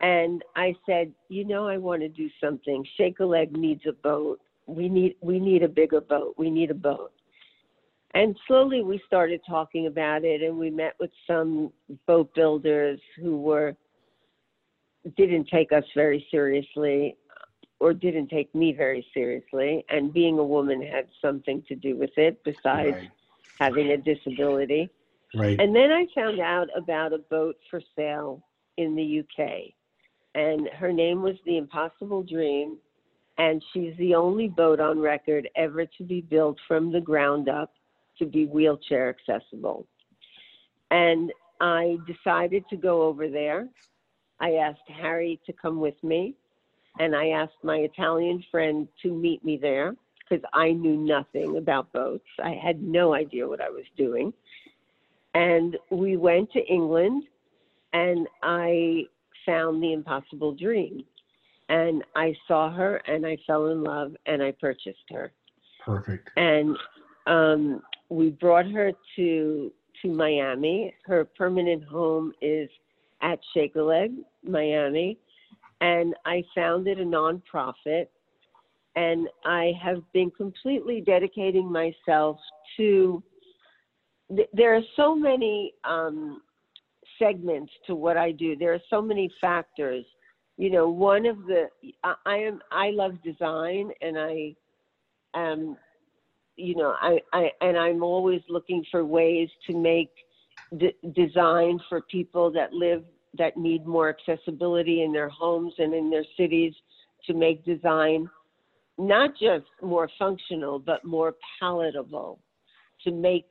And 0.00 0.42
I 0.56 0.74
said, 0.86 1.12
you 1.28 1.44
know, 1.44 1.68
I 1.68 1.76
want 1.76 2.02
to 2.02 2.08
do 2.08 2.28
something. 2.42 2.84
Shake 2.96 3.20
a 3.20 3.24
Leg 3.24 3.56
needs 3.56 3.82
a 3.86 3.92
boat. 3.92 4.40
We 4.66 4.88
need 4.88 5.16
we 5.20 5.38
need 5.38 5.62
a 5.62 5.68
bigger 5.68 6.00
boat. 6.00 6.34
We 6.38 6.50
need 6.50 6.70
a 6.70 6.74
boat. 6.74 7.12
And 8.14 8.36
slowly 8.46 8.82
we 8.82 9.00
started 9.06 9.40
talking 9.48 9.86
about 9.86 10.24
it, 10.24 10.42
and 10.42 10.56
we 10.56 10.70
met 10.70 10.94
with 11.00 11.10
some 11.26 11.72
boat 12.06 12.32
builders 12.34 13.00
who 13.20 13.36
were 13.36 13.76
didn't 15.16 15.48
take 15.48 15.72
us 15.72 15.84
very 15.94 16.26
seriously 16.30 17.16
or 17.80 17.92
didn't 17.92 18.28
take 18.28 18.54
me 18.54 18.72
very 18.72 19.06
seriously 19.12 19.84
and 19.90 20.12
being 20.12 20.38
a 20.38 20.44
woman 20.44 20.80
had 20.80 21.06
something 21.20 21.62
to 21.68 21.74
do 21.74 21.96
with 21.96 22.16
it 22.16 22.42
besides 22.44 22.96
Right. 22.96 23.10
having 23.60 23.90
a 23.90 23.96
disability 23.96 24.90
Right. 25.34 25.58
and 25.60 25.74
then 25.74 25.90
i 25.92 26.06
found 26.14 26.40
out 26.40 26.68
about 26.76 27.12
a 27.12 27.18
boat 27.18 27.56
for 27.70 27.80
sale 27.96 28.42
in 28.76 28.94
the 28.94 29.20
uk 29.20 29.48
and 30.34 30.68
her 30.70 30.92
name 30.92 31.22
was 31.22 31.36
the 31.44 31.56
impossible 31.58 32.22
dream 32.22 32.78
and 33.36 33.62
she's 33.72 33.96
the 33.98 34.14
only 34.14 34.48
boat 34.48 34.80
on 34.80 34.98
record 35.00 35.48
ever 35.56 35.84
to 35.84 36.04
be 36.04 36.20
built 36.20 36.56
from 36.66 36.92
the 36.92 37.00
ground 37.00 37.48
up 37.48 37.74
to 38.18 38.24
be 38.26 38.46
wheelchair 38.46 39.08
accessible 39.14 39.86
and 40.90 41.32
i 41.60 41.96
decided 42.06 42.64
to 42.70 42.76
go 42.76 43.02
over 43.02 43.28
there 43.28 43.68
i 44.44 44.52
asked 44.52 44.88
harry 44.88 45.40
to 45.46 45.52
come 45.52 45.80
with 45.80 46.00
me 46.02 46.34
and 46.98 47.14
I 47.14 47.28
asked 47.28 47.62
my 47.62 47.78
Italian 47.78 48.44
friend 48.50 48.86
to 49.02 49.12
meet 49.12 49.44
me 49.44 49.58
there 49.60 49.96
because 50.18 50.44
I 50.52 50.70
knew 50.72 50.96
nothing 50.96 51.56
about 51.56 51.92
boats. 51.92 52.26
I 52.42 52.52
had 52.62 52.82
no 52.82 53.14
idea 53.14 53.48
what 53.48 53.60
I 53.60 53.68
was 53.68 53.84
doing. 53.96 54.32
And 55.34 55.76
we 55.90 56.16
went 56.16 56.52
to 56.52 56.64
England 56.66 57.24
and 57.92 58.28
I 58.42 59.04
found 59.44 59.82
the 59.82 59.92
impossible 59.92 60.54
dream. 60.54 61.04
And 61.68 62.04
I 62.14 62.34
saw 62.46 62.72
her 62.72 62.96
and 63.08 63.26
I 63.26 63.38
fell 63.46 63.66
in 63.68 63.82
love 63.82 64.12
and 64.26 64.42
I 64.42 64.52
purchased 64.52 65.10
her. 65.10 65.32
Perfect. 65.84 66.30
And 66.36 66.76
um, 67.26 67.82
we 68.08 68.30
brought 68.30 68.66
her 68.70 68.92
to 69.16 69.72
to 70.02 70.08
Miami. 70.08 70.92
Her 71.04 71.24
permanent 71.24 71.84
home 71.84 72.32
is 72.42 72.68
at 73.24 73.40
Shake 73.52 73.74
a 73.74 73.82
Leg, 73.82 74.12
Miami 74.44 75.18
and 75.80 76.14
I 76.24 76.42
founded 76.54 76.98
a 76.98 77.04
nonprofit. 77.04 78.06
And 78.96 79.28
I 79.44 79.72
have 79.82 80.02
been 80.12 80.30
completely 80.30 81.00
dedicating 81.00 81.70
myself 81.70 82.38
to. 82.76 83.22
th- 84.34 84.48
There 84.52 84.74
are 84.76 84.82
so 84.96 85.16
many 85.16 85.74
um, 85.84 86.42
segments 87.18 87.72
to 87.88 87.96
what 87.96 88.16
I 88.16 88.30
do. 88.30 88.56
There 88.56 88.72
are 88.72 88.82
so 88.88 89.02
many 89.02 89.30
factors. 89.40 90.04
You 90.56 90.70
know, 90.70 90.88
one 90.88 91.26
of 91.26 91.38
the 91.46 91.64
I, 92.04 92.14
I 92.24 92.36
am 92.36 92.60
I 92.70 92.90
love 92.90 93.20
design, 93.24 93.90
and 94.00 94.16
I 94.16 94.54
am, 95.34 95.76
you 96.56 96.76
know, 96.76 96.94
I, 97.00 97.18
I 97.32 97.50
and 97.60 97.76
I'm 97.76 98.04
always 98.04 98.42
looking 98.48 98.84
for 98.92 99.04
ways 99.04 99.48
to 99.66 99.76
make 99.76 100.10
d- 100.78 100.94
design 101.16 101.80
for 101.88 102.00
people 102.02 102.52
that 102.52 102.72
live 102.72 103.02
that 103.38 103.56
need 103.56 103.86
more 103.86 104.08
accessibility 104.08 105.02
in 105.02 105.12
their 105.12 105.28
homes 105.28 105.74
and 105.78 105.94
in 105.94 106.10
their 106.10 106.24
cities 106.36 106.72
to 107.26 107.34
make 107.34 107.64
design 107.64 108.28
not 108.98 109.30
just 109.32 109.66
more 109.82 110.08
functional 110.18 110.78
but 110.78 111.04
more 111.04 111.34
palatable 111.58 112.38
to 113.02 113.10
make 113.10 113.46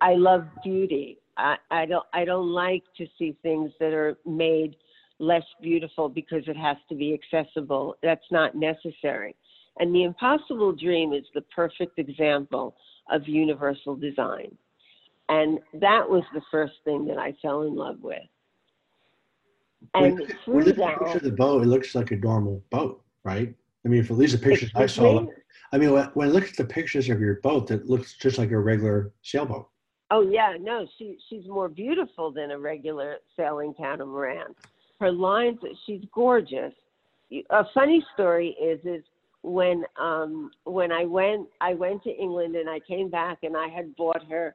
i 0.00 0.14
love 0.14 0.44
beauty. 0.62 1.18
I, 1.36 1.56
I 1.70 1.86
don't 1.86 2.04
i 2.12 2.24
don't 2.24 2.50
like 2.50 2.84
to 2.98 3.06
see 3.18 3.36
things 3.42 3.70
that 3.80 3.92
are 3.92 4.16
made 4.26 4.76
less 5.18 5.44
beautiful 5.62 6.08
because 6.08 6.42
it 6.46 6.56
has 6.56 6.76
to 6.88 6.94
be 6.94 7.14
accessible. 7.14 7.96
That's 8.02 8.30
not 8.30 8.54
necessary. 8.54 9.34
And 9.78 9.94
the 9.94 10.04
impossible 10.04 10.72
dream 10.72 11.12
is 11.12 11.24
the 11.34 11.40
perfect 11.42 11.98
example 11.98 12.76
of 13.10 13.26
universal 13.26 13.96
design. 13.96 14.56
And 15.28 15.58
that 15.74 16.08
was 16.08 16.22
the 16.34 16.42
first 16.50 16.74
thing 16.84 17.06
that 17.06 17.18
i 17.18 17.34
fell 17.42 17.62
in 17.62 17.74
love 17.74 17.96
with 18.00 18.18
and 19.94 20.18
when, 20.18 20.26
through 20.26 20.54
when 20.54 20.66
you 20.66 20.68
look 20.68 20.68
at 20.68 20.76
the 20.76 20.82
that, 20.82 20.98
picture 20.98 21.16
of 21.18 21.22
the 21.22 21.30
boat, 21.30 21.62
it 21.62 21.66
looks 21.66 21.94
like 21.94 22.10
a 22.10 22.16
normal 22.16 22.62
boat, 22.70 23.02
right? 23.24 23.54
I 23.84 23.88
mean, 23.88 24.04
for 24.04 24.14
at 24.14 24.18
least 24.18 24.32
the 24.32 24.38
pictures 24.38 24.70
I 24.74 24.86
saw, 24.86 25.20
me? 25.20 25.28
I 25.72 25.78
mean, 25.78 25.92
when, 25.92 26.04
when 26.14 26.28
I 26.28 26.30
look 26.30 26.44
at 26.44 26.56
the 26.56 26.64
pictures 26.64 27.08
of 27.08 27.20
your 27.20 27.40
boat, 27.40 27.70
it 27.70 27.86
looks 27.86 28.14
just 28.14 28.38
like 28.38 28.50
a 28.50 28.58
regular 28.58 29.12
sailboat. 29.22 29.68
Oh 30.10 30.22
yeah, 30.22 30.56
no, 30.60 30.86
she 30.98 31.18
she's 31.28 31.46
more 31.46 31.68
beautiful 31.68 32.30
than 32.30 32.52
a 32.52 32.58
regular 32.58 33.16
sailing 33.36 33.74
catamaran. 33.74 34.54
Her 35.00 35.10
lines, 35.10 35.58
she's 35.84 36.02
gorgeous. 36.14 36.72
A 37.50 37.64
funny 37.74 38.04
story 38.14 38.56
is 38.62 38.78
is 38.84 39.02
when 39.42 39.84
um 40.00 40.50
when 40.64 40.92
I 40.92 41.04
went 41.04 41.48
I 41.60 41.74
went 41.74 42.02
to 42.04 42.10
England 42.10 42.54
and 42.54 42.70
I 42.70 42.78
came 42.80 43.10
back 43.10 43.38
and 43.42 43.56
I 43.56 43.68
had 43.68 43.94
bought 43.96 44.24
her, 44.30 44.54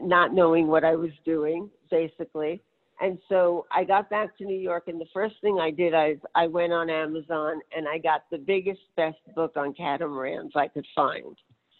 not 0.00 0.34
knowing 0.34 0.66
what 0.66 0.84
I 0.84 0.96
was 0.96 1.12
doing 1.24 1.70
basically. 1.90 2.62
And 3.00 3.18
so 3.28 3.66
I 3.70 3.84
got 3.84 4.10
back 4.10 4.36
to 4.38 4.44
New 4.44 4.58
York, 4.58 4.88
and 4.88 5.00
the 5.00 5.06
first 5.14 5.36
thing 5.40 5.58
I 5.60 5.70
did, 5.70 5.94
I 5.94 6.16
I 6.34 6.46
went 6.46 6.72
on 6.72 6.90
Amazon 6.90 7.60
and 7.76 7.86
I 7.86 7.98
got 7.98 8.24
the 8.30 8.38
biggest, 8.38 8.80
best 8.96 9.18
book 9.36 9.52
on 9.56 9.72
catamarans 9.72 10.52
I 10.56 10.68
could 10.68 10.86
find. 10.94 11.36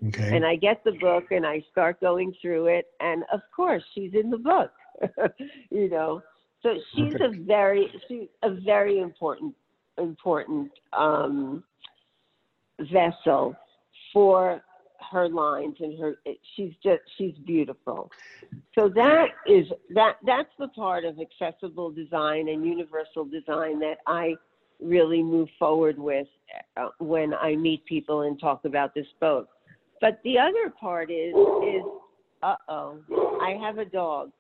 Okay. 0.07 0.37
And 0.37 0.47
I 0.47 0.55
get 0.55 0.85
the 0.85 0.93
book 0.93 1.25
and 1.33 1.45
I 1.45 1.65
start 1.73 2.01
going 2.01 2.33
through 2.41 2.67
it, 2.67 2.87
and 3.01 3.25
of 3.33 3.41
course 3.55 3.83
she's 3.95 4.13
in 4.15 4.31
the 4.31 4.39
book, 4.39 4.71
you 5.71 5.91
know. 5.91 6.23
So 6.63 6.75
she's 6.95 7.15
a 7.15 7.31
very 7.45 7.89
she's 8.07 8.29
a 8.43 8.51
very 8.65 9.01
important 9.01 9.55
important 9.97 10.71
um, 10.97 11.65
vessel 12.93 13.57
for 14.13 14.63
her 15.11 15.29
lines 15.29 15.77
and 15.81 15.99
her. 16.01 16.17
She's 16.57 16.73
just 16.83 17.01
she's 17.17 17.35
beautiful. 17.47 18.11
So 18.75 18.89
that 18.91 19.29
is 19.47 19.67
that 19.95 20.17
that's 20.27 20.51
the 20.59 20.69
part 20.69 21.05
of 21.05 21.19
accessible 21.21 21.91
design 21.91 22.49
and 22.49 22.65
universal 22.65 23.25
design 23.25 23.79
that 23.81 23.99
I 24.07 24.35
really 24.81 25.23
move 25.23 25.49
forward 25.59 25.99
with 25.99 26.27
uh, 26.77 26.89
when 26.99 27.35
I 27.35 27.57
meet 27.57 27.85
people 27.85 28.23
and 28.23 28.39
talk 28.41 28.65
about 28.65 28.95
this 28.95 29.07
boat. 29.21 29.49
But 30.01 30.21
the 30.25 30.39
other 30.39 30.71
part 30.81 31.11
is 31.11 31.35
is 31.65 31.83
uh 32.43 32.55
oh, 32.69 32.99
I 33.43 33.53
have 33.65 33.79
a 33.79 33.85
dog. 33.85 34.31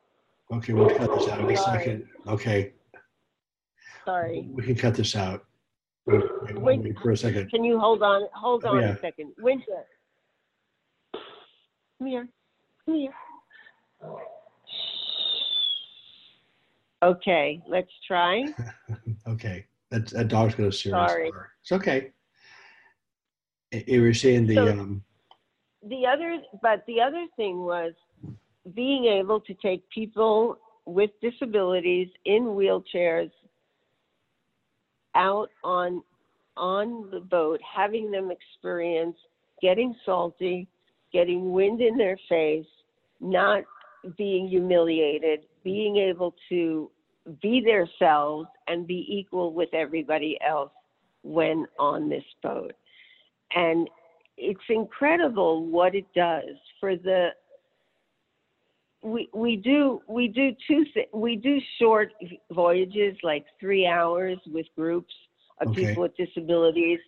okay, 0.52 0.72
we'll 0.72 0.90
cut 0.96 1.12
this 1.18 1.28
out 1.28 1.40
in 1.40 1.50
a 1.50 1.56
second. 1.56 2.06
Okay, 2.26 2.72
Sorry. 4.04 4.48
we 4.52 4.62
can 4.62 4.74
cut 4.76 4.94
this 4.94 5.16
out. 5.16 5.44
Wait 6.06 6.96
for 7.02 7.10
a 7.10 7.16
second. 7.16 7.50
Can 7.50 7.64
you 7.64 7.78
hold 7.78 8.02
on? 8.02 8.22
Hold 8.32 8.64
Oh, 8.64 8.76
on 8.76 8.80
yeah. 8.80 8.88
a 8.94 8.98
second. 9.00 9.32
Winter. 9.38 9.84
Come 11.98 12.06
here. 12.06 12.28
Come 12.86 12.94
here. 12.94 13.12
Okay, 17.02 17.62
let's 17.68 17.90
try. 18.06 18.44
Okay, 19.26 19.66
that, 19.90 20.06
that 20.08 20.28
dog's 20.28 20.54
got 20.54 20.68
a 20.68 20.72
serious 20.72 21.10
Sorry. 21.10 21.28
odor. 21.28 21.50
It's 21.60 21.70
okay. 21.72 22.12
You 23.86 24.00
were 24.00 24.14
saying 24.14 24.46
the, 24.46 24.54
So- 24.54 24.68
um, 24.70 25.04
the 25.86 26.06
other 26.06 26.38
but 26.62 26.84
the 26.86 27.00
other 27.00 27.26
thing 27.36 27.64
was 27.64 27.92
being 28.74 29.04
able 29.04 29.38
to 29.40 29.54
take 29.54 29.88
people 29.90 30.58
with 30.86 31.10
disabilities 31.22 32.08
in 32.24 32.44
wheelchairs 32.44 33.30
out 35.14 35.50
on 35.62 36.02
on 36.56 37.10
the 37.10 37.20
boat 37.20 37.60
having 37.62 38.10
them 38.10 38.30
experience 38.32 39.16
getting 39.62 39.94
salty 40.04 40.66
getting 41.12 41.52
wind 41.52 41.80
in 41.80 41.96
their 41.96 42.18
face 42.28 42.66
not 43.20 43.62
being 44.16 44.48
humiliated 44.48 45.40
being 45.64 45.96
able 45.96 46.34
to 46.48 46.90
be 47.42 47.60
themselves 47.60 48.48
and 48.68 48.86
be 48.86 49.04
equal 49.08 49.52
with 49.52 49.68
everybody 49.74 50.38
else 50.46 50.70
when 51.22 51.66
on 51.78 52.08
this 52.08 52.24
boat 52.42 52.72
and 53.54 53.88
it's 54.36 54.60
incredible 54.68 55.66
what 55.66 55.94
it 55.94 56.06
does 56.14 56.56
for 56.78 56.96
the 56.96 57.28
we 59.02 59.28
we 59.32 59.56
do 59.56 60.00
we 60.08 60.28
do 60.28 60.50
two 60.66 60.84
th- 60.94 61.08
we 61.12 61.36
do 61.36 61.58
short 61.80 62.12
voyages 62.52 63.16
like 63.22 63.44
3 63.60 63.86
hours 63.86 64.38
with 64.46 64.66
groups 64.76 65.12
of 65.60 65.68
Okay. 65.68 65.86
people 65.86 66.02
with 66.02 66.16
disabilities 66.16 67.00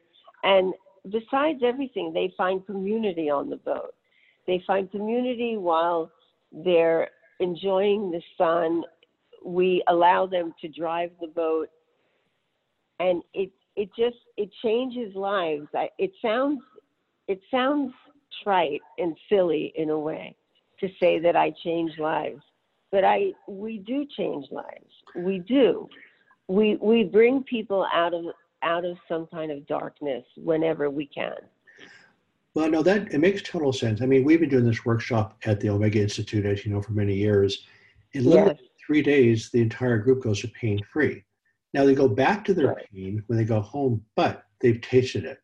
and 0.42 0.72
besides 1.08 1.60
everything 1.64 2.12
they 2.12 2.32
find 2.36 2.64
community 2.66 3.30
on 3.30 3.48
the 3.48 3.56
boat. 3.56 3.94
They 4.46 4.62
find 4.66 4.90
community 4.90 5.56
while 5.56 6.10
they're 6.52 7.08
enjoying 7.38 8.10
the 8.10 8.22
sun. 8.36 8.82
We 9.44 9.82
allow 9.88 10.26
them 10.26 10.54
to 10.60 10.68
drive 10.68 11.10
the 11.20 11.28
boat. 11.28 11.68
And 12.98 13.22
it 13.32 13.50
it 13.76 13.88
just 13.96 14.16
it 14.36 14.50
changes 14.62 15.14
lives. 15.14 15.68
I, 15.74 15.88
it 15.98 16.12
sounds 16.20 16.60
it 17.28 17.40
sounds 17.50 17.92
trite 18.42 18.80
and 18.98 19.16
silly 19.28 19.72
in 19.76 19.90
a 19.90 19.98
way 19.98 20.36
to 20.80 20.88
say 21.00 21.18
that 21.18 21.36
I 21.36 21.52
change 21.62 21.92
lives, 21.98 22.42
but 22.90 23.04
I 23.04 23.32
we 23.48 23.78
do 23.78 24.06
change 24.16 24.46
lives. 24.50 24.90
We 25.16 25.38
do. 25.38 25.88
We 26.48 26.76
we 26.82 27.04
bring 27.04 27.44
people 27.44 27.86
out 27.92 28.12
of 28.12 28.24
out 28.62 28.84
of 28.84 28.96
some 29.08 29.26
kind 29.26 29.50
of 29.50 29.66
darkness 29.66 30.24
whenever 30.36 30.90
we 30.90 31.06
can. 31.06 31.34
Well, 32.54 32.68
no, 32.68 32.82
that 32.82 33.12
it 33.12 33.18
makes 33.18 33.42
total 33.42 33.72
sense. 33.72 34.02
I 34.02 34.06
mean, 34.06 34.24
we've 34.24 34.40
been 34.40 34.48
doing 34.48 34.66
this 34.66 34.84
workshop 34.84 35.38
at 35.44 35.60
the 35.60 35.70
Omega 35.70 36.00
Institute, 36.00 36.44
as 36.44 36.64
you 36.64 36.72
know, 36.72 36.82
for 36.82 36.92
many 36.92 37.14
years. 37.14 37.66
In 38.12 38.24
literally 38.24 38.58
yes. 38.60 38.70
three 38.84 39.02
days, 39.02 39.50
the 39.50 39.60
entire 39.60 39.98
group 39.98 40.22
goes 40.22 40.40
to 40.40 40.48
pain 40.48 40.80
free. 40.92 41.24
Now 41.72 41.84
they 41.84 41.94
go 41.94 42.08
back 42.08 42.44
to 42.46 42.54
their 42.54 42.68
right. 42.68 42.86
pain 42.92 43.22
when 43.28 43.38
they 43.38 43.44
go 43.44 43.60
home, 43.60 44.04
but 44.16 44.44
they've 44.60 44.80
tasted 44.80 45.24
it. 45.24 45.38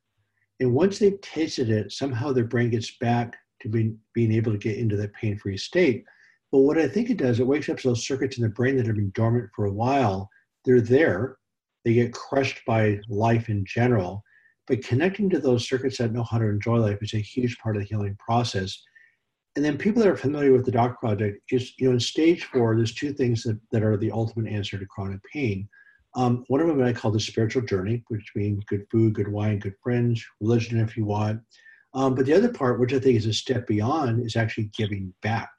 And 0.58 0.72
once 0.72 0.98
they've 0.98 1.20
tasted 1.20 1.70
it, 1.70 1.92
somehow 1.92 2.32
their 2.32 2.44
brain 2.44 2.70
gets 2.70 2.96
back 2.98 3.36
to 3.60 3.68
being, 3.68 3.98
being 4.12 4.32
able 4.32 4.50
to 4.52 4.58
get 4.58 4.78
into 4.78 4.96
that 4.96 5.12
pain 5.14 5.38
free 5.38 5.56
state. 5.56 6.04
But 6.50 6.60
what 6.60 6.78
I 6.78 6.88
think 6.88 7.10
it 7.10 7.18
does, 7.18 7.38
it 7.38 7.46
wakes 7.46 7.68
up 7.68 7.80
those 7.80 8.06
circuits 8.06 8.36
in 8.36 8.42
the 8.42 8.48
brain 8.48 8.76
that 8.76 8.86
have 8.86 8.96
been 8.96 9.12
dormant 9.14 9.50
for 9.54 9.66
a 9.66 9.72
while. 9.72 10.28
They're 10.64 10.80
there, 10.80 11.36
they 11.86 11.94
get 11.94 12.12
crushed 12.12 12.62
by 12.66 12.98
life 13.08 13.48
in 13.48 13.64
general. 13.64 14.24
But 14.66 14.84
connecting 14.84 15.30
to 15.30 15.38
those 15.38 15.68
circuits 15.68 15.98
that 15.98 16.12
know 16.12 16.24
how 16.24 16.38
to 16.38 16.48
enjoy 16.48 16.78
life 16.78 16.98
is 17.00 17.14
a 17.14 17.18
huge 17.18 17.56
part 17.58 17.76
of 17.76 17.82
the 17.82 17.88
healing 17.88 18.16
process. 18.18 18.82
And 19.54 19.64
then 19.64 19.78
people 19.78 20.02
that 20.02 20.10
are 20.10 20.16
familiar 20.16 20.52
with 20.52 20.64
the 20.64 20.72
Doc 20.72 20.98
Project 20.98 21.38
is, 21.52 21.74
you 21.78 21.86
know, 21.86 21.92
in 21.92 22.00
stage 22.00 22.44
four, 22.46 22.74
there's 22.74 22.92
two 22.92 23.12
things 23.12 23.44
that, 23.44 23.60
that 23.70 23.84
are 23.84 23.96
the 23.96 24.10
ultimate 24.10 24.50
answer 24.50 24.76
to 24.76 24.84
chronic 24.86 25.20
pain. 25.32 25.68
Um, 26.16 26.44
one 26.48 26.60
of 26.60 26.66
them 26.66 26.82
I 26.82 26.92
call 26.92 27.12
the 27.12 27.20
spiritual 27.20 27.62
journey, 27.62 28.02
which 28.08 28.32
means 28.34 28.64
good 28.64 28.84
food, 28.90 29.14
good 29.14 29.28
wine, 29.28 29.60
good 29.60 29.76
friends, 29.80 30.24
religion 30.40 30.80
if 30.80 30.96
you 30.96 31.04
want. 31.04 31.40
Um, 31.94 32.16
but 32.16 32.26
the 32.26 32.34
other 32.34 32.52
part, 32.52 32.80
which 32.80 32.94
I 32.94 32.98
think 32.98 33.16
is 33.16 33.26
a 33.26 33.32
step 33.32 33.68
beyond, 33.68 34.26
is 34.26 34.34
actually 34.34 34.72
giving 34.76 35.14
back. 35.22 35.50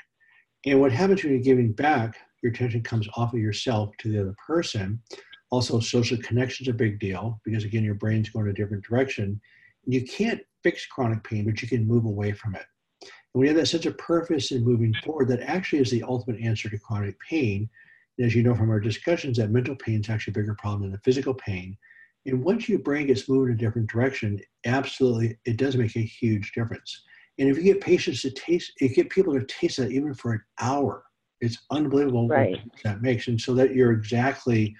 And 0.65 0.81
what 0.81 0.91
happens 0.91 1.23
when 1.23 1.31
you're 1.31 1.41
giving 1.41 1.71
back, 1.71 2.17
your 2.43 2.51
attention 2.51 2.83
comes 2.83 3.07
off 3.15 3.33
of 3.33 3.39
yourself 3.39 3.91
to 3.99 4.11
the 4.11 4.19
other 4.19 4.35
person. 4.45 5.01
Also, 5.49 5.79
social 5.79 6.17
connections 6.17 6.67
are 6.67 6.71
a 6.71 6.75
big 6.75 6.99
deal 6.99 7.39
because, 7.45 7.63
again, 7.63 7.83
your 7.83 7.95
brain's 7.95 8.29
going 8.29 8.47
a 8.47 8.53
different 8.53 8.83
direction. 8.83 9.39
And 9.85 9.93
you 9.93 10.05
can't 10.05 10.41
fix 10.63 10.85
chronic 10.85 11.23
pain, 11.23 11.45
but 11.45 11.61
you 11.61 11.67
can 11.67 11.87
move 11.87 12.05
away 12.05 12.33
from 12.33 12.55
it. 12.55 12.65
And 13.01 13.09
when 13.33 13.43
you 13.43 13.53
have 13.53 13.57
that 13.57 13.67
sense 13.67 13.85
of 13.85 13.97
purpose 13.97 14.51
in 14.51 14.65
moving 14.65 14.93
forward, 15.03 15.29
that 15.29 15.41
actually 15.41 15.79
is 15.79 15.91
the 15.91 16.03
ultimate 16.03 16.41
answer 16.41 16.69
to 16.69 16.77
chronic 16.77 17.17
pain. 17.21 17.69
And 18.17 18.27
as 18.27 18.35
you 18.35 18.43
know 18.43 18.55
from 18.55 18.69
our 18.69 18.79
discussions, 18.79 19.37
that 19.37 19.51
mental 19.51 19.75
pain 19.75 20.01
is 20.01 20.09
actually 20.09 20.31
a 20.31 20.39
bigger 20.41 20.55
problem 20.55 20.81
than 20.81 20.91
the 20.91 20.99
physical 20.99 21.33
pain. 21.33 21.77
And 22.25 22.43
once 22.43 22.67
your 22.67 22.79
brain 22.79 23.07
gets 23.07 23.29
moved 23.29 23.49
in 23.49 23.55
a 23.55 23.57
different 23.57 23.89
direction, 23.89 24.39
absolutely, 24.65 25.37
it 25.45 25.57
does 25.57 25.77
make 25.77 25.95
a 25.95 26.01
huge 26.01 26.51
difference. 26.51 27.03
And 27.39 27.47
if 27.49 27.57
you 27.57 27.63
get 27.63 27.79
patients 27.79 28.21
to 28.23 28.31
taste, 28.31 28.73
you 28.81 28.89
get 28.89 29.09
people 29.09 29.33
to 29.33 29.45
taste 29.45 29.77
that 29.77 29.91
even 29.91 30.13
for 30.13 30.33
an 30.33 30.41
hour, 30.59 31.03
it's 31.39 31.59
unbelievable 31.71 32.27
right. 32.27 32.51
what 32.51 32.83
that 32.83 33.01
makes. 33.01 33.27
And 33.27 33.39
so 33.39 33.53
that 33.53 33.75
you're 33.75 33.91
exactly 33.91 34.75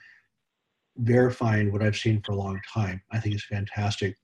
verifying 0.98 1.72
what 1.72 1.84
I've 1.84 1.98
seen 1.98 2.22
for 2.25 2.34
a 2.34 2.36
long 2.36 2.60
time. 2.74 3.01
I 3.12 3.20
think 3.20 3.36
is 3.36 3.46
fantastic. 3.46 4.16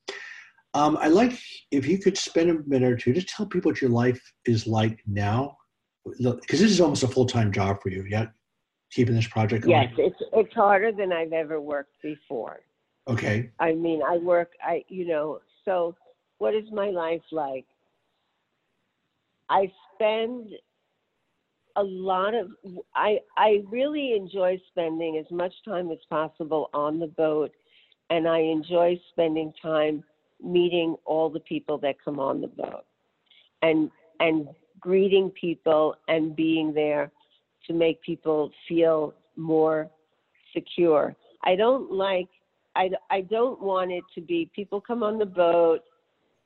Um, 0.74 0.98
I 1.00 1.08
like 1.08 1.40
if 1.72 1.88
you 1.88 2.00
could 2.00 2.18
spend 2.18 2.50
a 2.50 2.68
minute 2.68 2.92
or 2.92 2.98
two, 2.98 3.14
just 3.14 3.30
tell 3.30 3.46
people 3.46 3.72
what 3.72 3.82
your 3.82 3.92
life 3.92 4.22
is 4.46 4.66
like 4.66 5.00
now, 5.06 5.56
because 6.06 6.60
this 6.60 6.72
is 6.72 6.82
almost 6.82 7.04
a 7.04 7.08
full 7.08 7.26
time 7.26 7.52
job 7.52 7.78
for 7.82 7.90
you. 7.90 8.06
Yeah, 8.10 8.28
keeping 8.92 9.16
this 9.16 9.28
project 9.28 9.66
going. 9.66 9.72
Yes, 9.72 9.94
it's 9.98 10.22
it's 10.34 10.54
harder 10.54 10.92
than 10.92 11.14
I've 11.14 11.34
ever 11.34 11.62
worked 11.62 11.96
before. 12.02 12.62
Okay. 13.08 13.52
I 13.60 13.74
mean, 13.74 14.02
I 14.02 14.18
work. 14.18 14.52
I 14.64 14.84
you 14.88 15.08
know. 15.08 15.40
So, 15.66 15.96
what 16.40 16.56
is 16.56 16.66
my 16.72 16.90
life 16.90 17.22
like? 17.32 17.66
I 19.50 19.72
spend 19.94 20.50
a 21.76 21.84
lot 21.84 22.34
of 22.34 22.52
I 22.96 23.20
I 23.38 23.64
really 23.70 24.14
enjoy 24.16 24.62
spending 24.70 25.18
as 25.18 25.30
much 25.32 25.54
time 25.66 25.92
as 25.92 25.98
possible 26.10 26.70
on 26.74 27.00
the 27.00 27.08
boat 27.08 27.52
and 28.10 28.28
I 28.28 28.40
enjoy 28.40 29.00
spending 29.12 29.54
time 29.62 30.04
meeting 30.44 30.96
all 31.06 31.30
the 31.30 31.40
people 31.40 31.78
that 31.80 31.96
come 32.04 32.20
on 32.20 32.42
the 32.42 32.48
boat 32.48 32.86
and 33.62 33.90
and 34.20 34.48
greeting 34.80 35.32
people 35.32 35.96
and 36.08 36.36
being 36.36 36.74
there 36.74 37.12
to 37.68 37.74
make 37.74 38.02
people 38.02 38.52
feel 38.68 39.14
more 39.36 39.90
secure. 40.54 41.16
I 41.44 41.56
don't 41.56 41.92
like 41.92 42.28
I, 42.76 42.90
I 43.10 43.22
don't 43.22 43.62
want 43.62 43.92
it 43.92 44.04
to 44.16 44.22
be 44.22 44.50
people 44.56 44.82
come 44.82 45.04
on 45.04 45.18
the 45.18 45.26
boat 45.26 45.82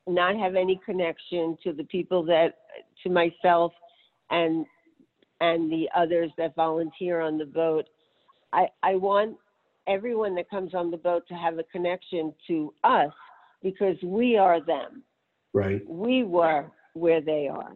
not 0.07 0.37
have 0.37 0.55
any 0.55 0.79
connection 0.85 1.57
to 1.63 1.73
the 1.73 1.83
people 1.83 2.23
that 2.23 2.59
to 3.03 3.09
myself 3.09 3.73
and 4.29 4.65
and 5.41 5.71
the 5.71 5.87
others 5.95 6.31
that 6.37 6.55
volunteer 6.55 7.21
on 7.21 7.37
the 7.37 7.45
boat. 7.45 7.85
I, 8.53 8.67
I 8.83 8.95
want 8.95 9.37
everyone 9.87 10.35
that 10.35 10.49
comes 10.49 10.73
on 10.73 10.91
the 10.91 10.97
boat 10.97 11.23
to 11.29 11.33
have 11.33 11.59
a 11.59 11.63
connection 11.63 12.33
to 12.47 12.73
us 12.83 13.11
because 13.63 13.95
we 14.03 14.37
are 14.37 14.63
them. 14.63 15.03
Right. 15.53 15.81
We 15.87 16.23
were 16.23 16.71
where 16.93 17.21
they 17.21 17.47
are. 17.47 17.73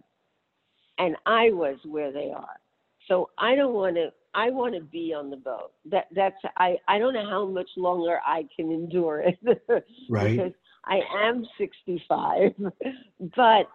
And 0.98 1.16
I 1.26 1.52
was 1.52 1.78
where 1.86 2.12
they 2.12 2.32
are. 2.36 2.60
So 3.08 3.30
I 3.38 3.56
don't 3.56 3.74
want 3.74 3.96
to 3.96 4.12
I 4.34 4.50
want 4.50 4.76
to 4.76 4.82
be 4.82 5.14
on 5.14 5.30
the 5.30 5.38
boat. 5.38 5.72
That 5.86 6.08
that's 6.16 6.36
I 6.58 6.78
I 6.88 7.00
don't 7.00 7.14
know 7.14 7.28
how 7.28 7.46
much 7.46 7.70
longer 7.76 8.20
I 8.26 8.46
can 8.56 8.72
endure 8.72 9.22
it. 9.22 9.40
right. 10.10 10.38
because 10.38 10.54
I 10.86 11.00
am 11.24 11.46
65. 11.58 12.54
but 13.36 13.68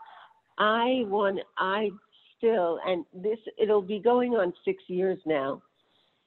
I 0.59 1.05
want 1.07 1.41
I 1.59 1.91
still, 2.39 2.79
and 2.87 3.05
this 3.15 3.39
it'll 3.59 3.83
be 3.83 3.99
going 3.99 4.33
on 4.35 4.53
six 4.65 4.83
years 4.89 5.19
now, 5.27 5.63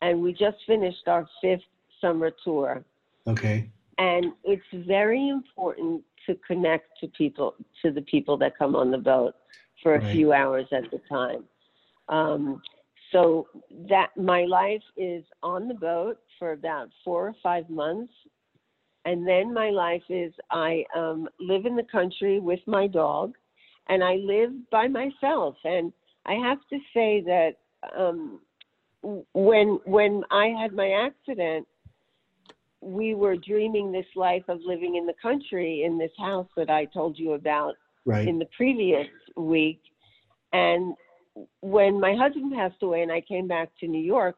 and 0.02 0.22
we 0.22 0.32
just 0.32 0.58
finished 0.66 1.08
our 1.08 1.28
fifth 1.42 1.62
summer 2.02 2.32
tour. 2.44 2.84
Okay. 3.28 3.70
And 3.98 4.34
it's 4.44 4.64
very 4.88 5.28
important 5.30 6.04
to 6.26 6.36
connect 6.48 7.00
to 7.02 7.08
people, 7.08 7.56
to 7.82 7.92
the 7.92 8.02
people 8.02 8.38
that 8.38 8.58
come 8.58 8.76
on 8.76 8.92
the 8.92 8.98
boat 8.98 9.36
for 9.84 9.96
a 9.96 10.00
right. 10.00 10.16
few 10.16 10.32
hours 10.32 10.68
at 10.72 10.86
a 10.94 11.00
time. 11.10 11.44
Um, 12.08 12.62
so 13.12 13.48
that 13.90 14.10
my 14.16 14.46
life 14.46 14.84
is 14.96 15.24
on 15.42 15.68
the 15.68 15.74
boat 15.74 16.20
for 16.38 16.52
about 16.52 16.90
four 17.04 17.28
or 17.28 17.36
five 17.42 17.70
months, 17.70 18.14
and 19.06 19.28
then 19.28 19.54
my 19.54 19.70
life 19.70 20.04
is 20.10 20.32
I 20.52 20.86
um, 20.96 21.28
live 21.40 21.66
in 21.66 21.76
the 21.76 21.84
country 21.84 22.40
with 22.40 22.60
my 22.68 22.88
dog, 22.88 23.36
and 23.88 24.04
I 24.04 24.16
live 24.16 24.52
by 24.72 24.88
myself. 24.88 25.56
And 25.64 25.92
I 26.30 26.34
have 26.34 26.60
to 26.70 26.78
say 26.94 27.24
that 27.26 27.54
um, 27.98 28.40
when 29.34 29.80
when 29.86 30.24
I 30.30 30.48
had 30.62 30.74
my 30.74 30.92
accident, 30.92 31.68
we 32.82 33.16
were 33.16 33.36
dreaming 33.36 33.92
this 33.92 34.06
life 34.16 34.44
of 34.48 34.60
living 34.64 34.96
in 34.96 35.08
the 35.08 35.16
country 35.20 35.84
in 35.84 35.98
this 35.98 36.12
house 36.20 36.48
that 36.56 36.70
I 36.70 36.86
told 36.86 37.18
you 37.18 37.34
about 37.34 37.74
right. 38.06 38.28
in 38.28 38.38
the 38.38 38.48
previous 38.56 39.08
week. 39.36 39.82
And 40.54 40.94
when 41.62 42.00
my 42.00 42.16
husband 42.16 42.54
passed 42.54 42.82
away 42.84 43.02
and 43.02 43.12
I 43.12 43.22
came 43.22 43.48
back 43.48 43.70
to 43.80 43.88
New 43.88 44.04
York, 44.04 44.36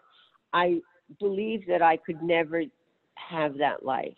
I 0.53 0.79
believed 1.19 1.65
that 1.67 1.81
I 1.81 1.97
could 1.97 2.23
never 2.23 2.63
have 3.15 3.57
that 3.57 3.83
life. 3.85 4.17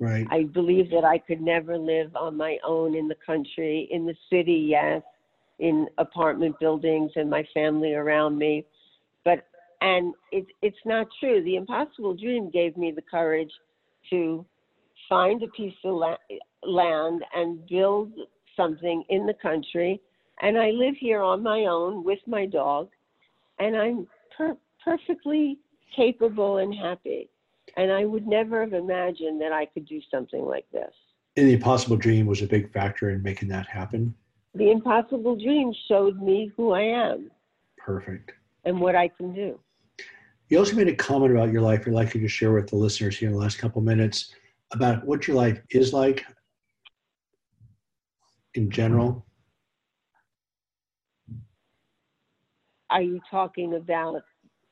Right. 0.00 0.26
I 0.28 0.44
believed 0.44 0.92
that 0.92 1.04
I 1.04 1.18
could 1.18 1.40
never 1.40 1.78
live 1.78 2.16
on 2.16 2.36
my 2.36 2.58
own 2.66 2.96
in 2.96 3.06
the 3.06 3.16
country, 3.24 3.88
in 3.92 4.06
the 4.06 4.16
city, 4.28 4.66
yes, 4.68 5.02
in 5.58 5.88
apartment 5.98 6.58
buildings 6.58 7.12
and 7.16 7.28
my 7.30 7.46
family 7.54 7.94
around 7.94 8.38
me. 8.38 8.64
But 9.24 9.46
and 9.80 10.14
it's 10.30 10.50
it's 10.62 10.84
not 10.84 11.08
true. 11.20 11.42
The 11.42 11.56
impossible 11.56 12.14
dream 12.14 12.50
gave 12.50 12.76
me 12.76 12.92
the 12.92 13.02
courage 13.02 13.52
to 14.10 14.44
find 15.08 15.42
a 15.42 15.48
piece 15.48 15.74
of 15.84 15.94
la- 15.94 16.16
land 16.62 17.22
and 17.34 17.66
build 17.66 18.12
something 18.56 19.04
in 19.08 19.26
the 19.26 19.34
country. 19.34 20.00
And 20.40 20.58
I 20.58 20.70
live 20.70 20.94
here 20.98 21.20
on 21.20 21.42
my 21.42 21.66
own 21.66 22.04
with 22.04 22.18
my 22.26 22.46
dog, 22.46 22.88
and 23.58 23.76
I'm 23.76 24.06
per- 24.36 24.56
perfectly 24.84 25.58
capable 25.94 26.58
and 26.58 26.74
happy. 26.74 27.28
And 27.76 27.92
I 27.92 28.04
would 28.04 28.26
never 28.26 28.60
have 28.60 28.72
imagined 28.72 29.40
that 29.40 29.52
I 29.52 29.66
could 29.66 29.86
do 29.86 30.00
something 30.10 30.44
like 30.44 30.66
this. 30.72 30.92
And 31.36 31.48
the 31.48 31.54
impossible 31.54 31.96
dream 31.96 32.26
was 32.26 32.42
a 32.42 32.46
big 32.46 32.72
factor 32.72 33.10
in 33.10 33.22
making 33.22 33.48
that 33.48 33.66
happen. 33.66 34.14
The 34.54 34.70
impossible 34.70 35.36
dream 35.36 35.72
showed 35.88 36.20
me 36.20 36.52
who 36.56 36.72
I 36.72 36.82
am. 36.82 37.30
Perfect. 37.78 38.32
And 38.64 38.80
what 38.80 38.94
I 38.94 39.08
can 39.08 39.34
do. 39.34 39.58
You 40.48 40.58
also 40.58 40.76
made 40.76 40.88
a 40.88 40.94
comment 40.94 41.32
about 41.32 41.50
your 41.50 41.62
life 41.62 41.86
you're 41.86 41.94
likely 41.94 42.20
to 42.20 42.28
share 42.28 42.52
with 42.52 42.68
the 42.68 42.76
listeners 42.76 43.16
here 43.16 43.28
in 43.28 43.34
the 43.34 43.40
last 43.40 43.58
couple 43.58 43.80
minutes 43.80 44.34
about 44.72 45.04
what 45.06 45.26
your 45.26 45.36
life 45.36 45.60
is 45.70 45.92
like 45.92 46.24
in 48.54 48.70
general. 48.70 49.24
Are 52.90 53.00
you 53.00 53.20
talking 53.30 53.74
about 53.74 54.22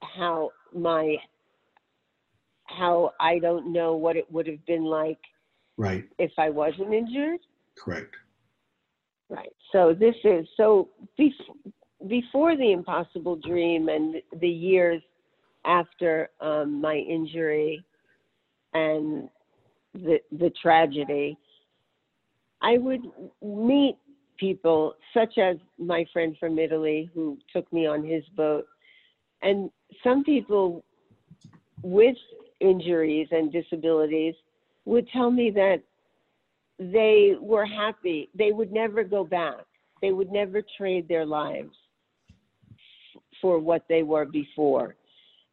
how 0.03 0.51
my 0.75 1.17
how 2.65 3.13
I 3.19 3.39
don't 3.39 3.73
know 3.73 3.97
what 3.97 4.17
it 4.17 4.31
would 4.31 4.47
have 4.47 4.65
been 4.67 4.85
like 4.85 5.19
right 5.77 6.05
if 6.19 6.33
I 6.39 6.51
wasn't 6.51 6.93
injured. 6.93 7.41
Correct. 7.77 8.15
Right. 9.31 9.55
So 9.71 9.95
this 9.95 10.17
is 10.25 10.47
so 10.57 10.89
before, 11.17 11.55
before 12.09 12.57
the 12.57 12.73
impossible 12.73 13.37
dream 13.37 13.89
and 13.89 14.17
the 14.41 14.49
years 14.49 15.01
after 15.65 16.31
um, 16.41 16.81
my 16.81 16.97
injury 16.97 17.85
and 18.75 19.29
the 19.95 20.19
the 20.33 20.51
tragedy, 20.61 21.39
I 22.61 22.79
would 22.79 23.03
meet 23.41 23.97
people 24.37 24.95
such 25.15 25.39
as 25.39 25.59
my 25.79 26.05
friend 26.13 26.37
from 26.41 26.59
Italy 26.59 27.09
who 27.15 27.39
took 27.53 27.73
me 27.73 27.87
on 27.87 28.05
his 28.05 28.25
boat, 28.37 28.67
and 29.43 29.71
some 30.03 30.25
people 30.25 30.85
with 31.85 32.17
injuries 32.59 33.29
and 33.31 33.53
disabilities 33.53 34.35
would 34.87 35.09
tell 35.11 35.31
me 35.31 35.51
that 35.51 35.83
they 36.81 37.35
were 37.39 37.67
happy. 37.67 38.31
They 38.35 38.53
would 38.53 38.73
never 38.73 39.05
go 39.05 39.23
back. 39.23 39.67
They 40.01 40.13
would 40.13 40.33
never 40.33 40.63
trade 40.79 41.07
their 41.09 41.27
lives 41.27 41.77
for 43.43 43.59
what 43.59 43.85
they 43.89 44.03
were 44.03 44.25
before. 44.25 44.97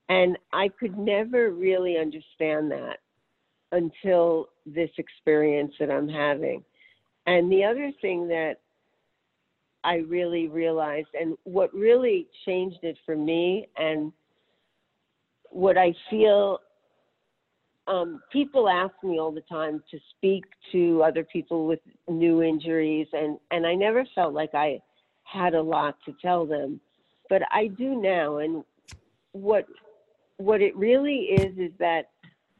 And 0.08 0.38
I 0.54 0.70
could 0.70 0.98
never 0.98 1.52
really 1.52 1.98
understand 1.98 2.72
that 2.72 3.00
until 3.74 4.48
this 4.66 4.90
experience 4.98 5.74
that 5.80 5.92
I'm 5.92 6.08
having. 6.08 6.64
And 7.26 7.52
the 7.52 7.66
other 7.66 7.92
thing 8.02 8.30
that 8.30 8.62
I 9.84 9.96
really 9.96 10.48
realized, 10.48 11.10
and 11.20 11.38
what 11.44 11.74
really 11.74 12.28
changed 12.46 12.80
it 12.84 12.98
for 13.06 13.18
me, 13.18 13.68
and 13.76 14.14
what 15.50 15.78
I 15.78 15.94
feel 16.10 16.60
um, 17.88 18.22
people 18.32 18.68
ask 18.68 18.94
me 19.04 19.20
all 19.20 19.32
the 19.32 19.42
time 19.42 19.82
to 19.92 20.00
speak 20.16 20.44
to 20.72 21.04
other 21.04 21.24
people 21.24 21.66
with 21.66 21.80
new 22.10 22.42
injuries, 22.44 23.08
and, 23.14 23.38
and 23.52 23.66
I 23.66 23.76
never 23.76 24.06
felt 24.14 24.34
like 24.34 24.54
I 24.54 24.80
had 25.24 25.54
a 25.54 25.62
lot 25.62 25.98
to 26.06 26.14
tell 26.22 26.46
them, 26.46 26.80
but 27.30 27.42
I 27.52 27.68
do 27.68 28.00
now. 28.02 28.38
And 28.38 28.64
what 29.32 29.66
what 30.38 30.62
it 30.62 30.76
really 30.76 31.16
is 31.16 31.58
is 31.58 31.72
that 31.80 32.10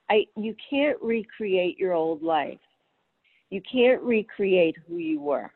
I 0.10 0.26
you 0.36 0.56
can't 0.70 0.98
recreate 1.02 1.78
your 1.78 1.94
old 1.94 2.24
life. 2.24 2.60
You 3.50 3.62
can't 3.72 4.02
recreate 4.02 4.76
who 4.88 4.98
you 4.98 5.22
were. 5.22 5.52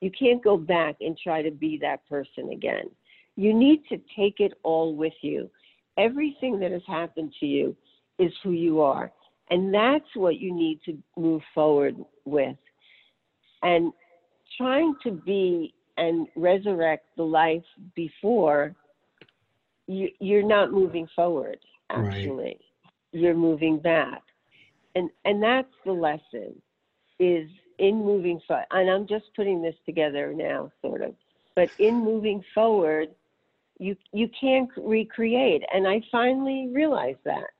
You 0.00 0.10
can't 0.10 0.42
go 0.42 0.56
back 0.56 0.96
and 1.00 1.16
try 1.16 1.42
to 1.42 1.50
be 1.50 1.78
that 1.80 2.06
person 2.08 2.50
again. 2.50 2.90
You 3.36 3.54
need 3.54 3.82
to 3.88 3.98
take 4.16 4.40
it 4.40 4.52
all 4.62 4.94
with 4.94 5.14
you. 5.22 5.48
Everything 5.96 6.58
that 6.60 6.72
has 6.72 6.82
happened 6.86 7.32
to 7.40 7.46
you 7.46 7.76
is 8.18 8.32
who 8.42 8.52
you 8.52 8.80
are. 8.80 9.12
And 9.50 9.72
that's 9.72 10.04
what 10.14 10.38
you 10.38 10.54
need 10.54 10.80
to 10.86 10.96
move 11.16 11.42
forward 11.54 11.96
with. 12.24 12.56
And 13.62 13.92
trying 14.56 14.94
to 15.04 15.10
be 15.10 15.74
and 15.96 16.26
resurrect 16.36 17.06
the 17.16 17.22
life 17.22 17.64
before, 17.94 18.74
you, 19.86 20.08
you're 20.20 20.46
not 20.46 20.72
moving 20.72 21.06
forward, 21.14 21.58
actually. 21.90 22.34
Right. 22.44 22.60
You're 23.12 23.34
moving 23.34 23.78
back. 23.78 24.22
And, 24.94 25.10
and 25.24 25.42
that's 25.42 25.72
the 25.84 25.92
lesson 25.92 26.60
is 27.18 27.48
in 27.78 27.96
moving 27.96 28.40
forward. 28.46 28.66
And 28.70 28.90
I'm 28.90 29.06
just 29.06 29.26
putting 29.36 29.60
this 29.60 29.74
together 29.84 30.32
now, 30.34 30.72
sort 30.80 31.02
of. 31.02 31.14
But 31.54 31.70
in 31.78 31.96
moving 31.96 32.42
forward, 32.54 33.08
you 33.78 33.96
you 34.12 34.28
can't 34.40 34.70
recreate. 34.76 35.62
And 35.74 35.86
I 35.86 36.00
finally 36.10 36.70
realized 36.72 37.18
that. 37.24 37.50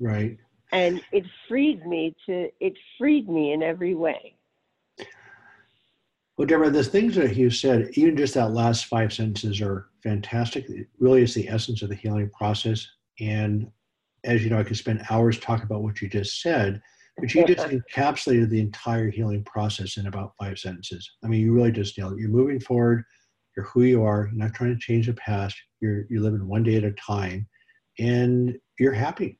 Right. 0.00 0.38
And 0.72 1.00
it 1.12 1.24
freed 1.48 1.86
me 1.86 2.14
to 2.26 2.48
it 2.60 2.74
freed 2.98 3.28
me 3.28 3.52
in 3.52 3.62
every 3.62 3.94
way. 3.94 4.36
Well, 6.36 6.46
Deborah, 6.46 6.70
the 6.70 6.84
things 6.84 7.14
that 7.14 7.34
you 7.34 7.48
said, 7.48 7.90
even 7.94 8.16
just 8.16 8.34
that 8.34 8.52
last 8.52 8.86
five 8.86 9.12
sentences 9.12 9.62
are 9.62 9.88
fantastic. 10.02 10.68
It 10.68 10.88
really 10.98 11.22
is 11.22 11.32
the 11.32 11.48
essence 11.48 11.80
of 11.80 11.88
the 11.88 11.94
healing 11.94 12.28
process. 12.30 12.86
And 13.20 13.70
as 14.24 14.44
you 14.44 14.50
know, 14.50 14.58
I 14.58 14.64
could 14.64 14.76
spend 14.76 15.06
hours 15.08 15.38
talking 15.38 15.64
about 15.64 15.82
what 15.82 16.02
you 16.02 16.08
just 16.08 16.42
said, 16.42 16.82
but 17.18 17.32
you 17.32 17.46
just 17.46 17.66
encapsulated 17.94 18.50
the 18.50 18.60
entire 18.60 19.10
healing 19.10 19.44
process 19.44 19.96
in 19.96 20.08
about 20.08 20.34
five 20.38 20.58
sentences. 20.58 21.10
I 21.24 21.28
mean, 21.28 21.40
you 21.40 21.54
really 21.54 21.72
just 21.72 21.96
nailed 21.96 22.12
it. 22.14 22.18
You're 22.18 22.28
moving 22.28 22.60
forward. 22.60 23.04
You're 23.56 23.66
who 23.66 23.84
you 23.84 24.04
are. 24.04 24.26
You're 24.26 24.44
not 24.44 24.52
trying 24.52 24.74
to 24.74 24.78
change 24.78 25.06
the 25.06 25.14
past. 25.14 25.56
You're 25.80 26.04
you're 26.10 26.20
living 26.20 26.46
one 26.46 26.62
day 26.62 26.76
at 26.76 26.84
a 26.84 26.92
time, 26.92 27.48
and 27.98 28.58
you're 28.78 28.92
happy. 28.92 29.38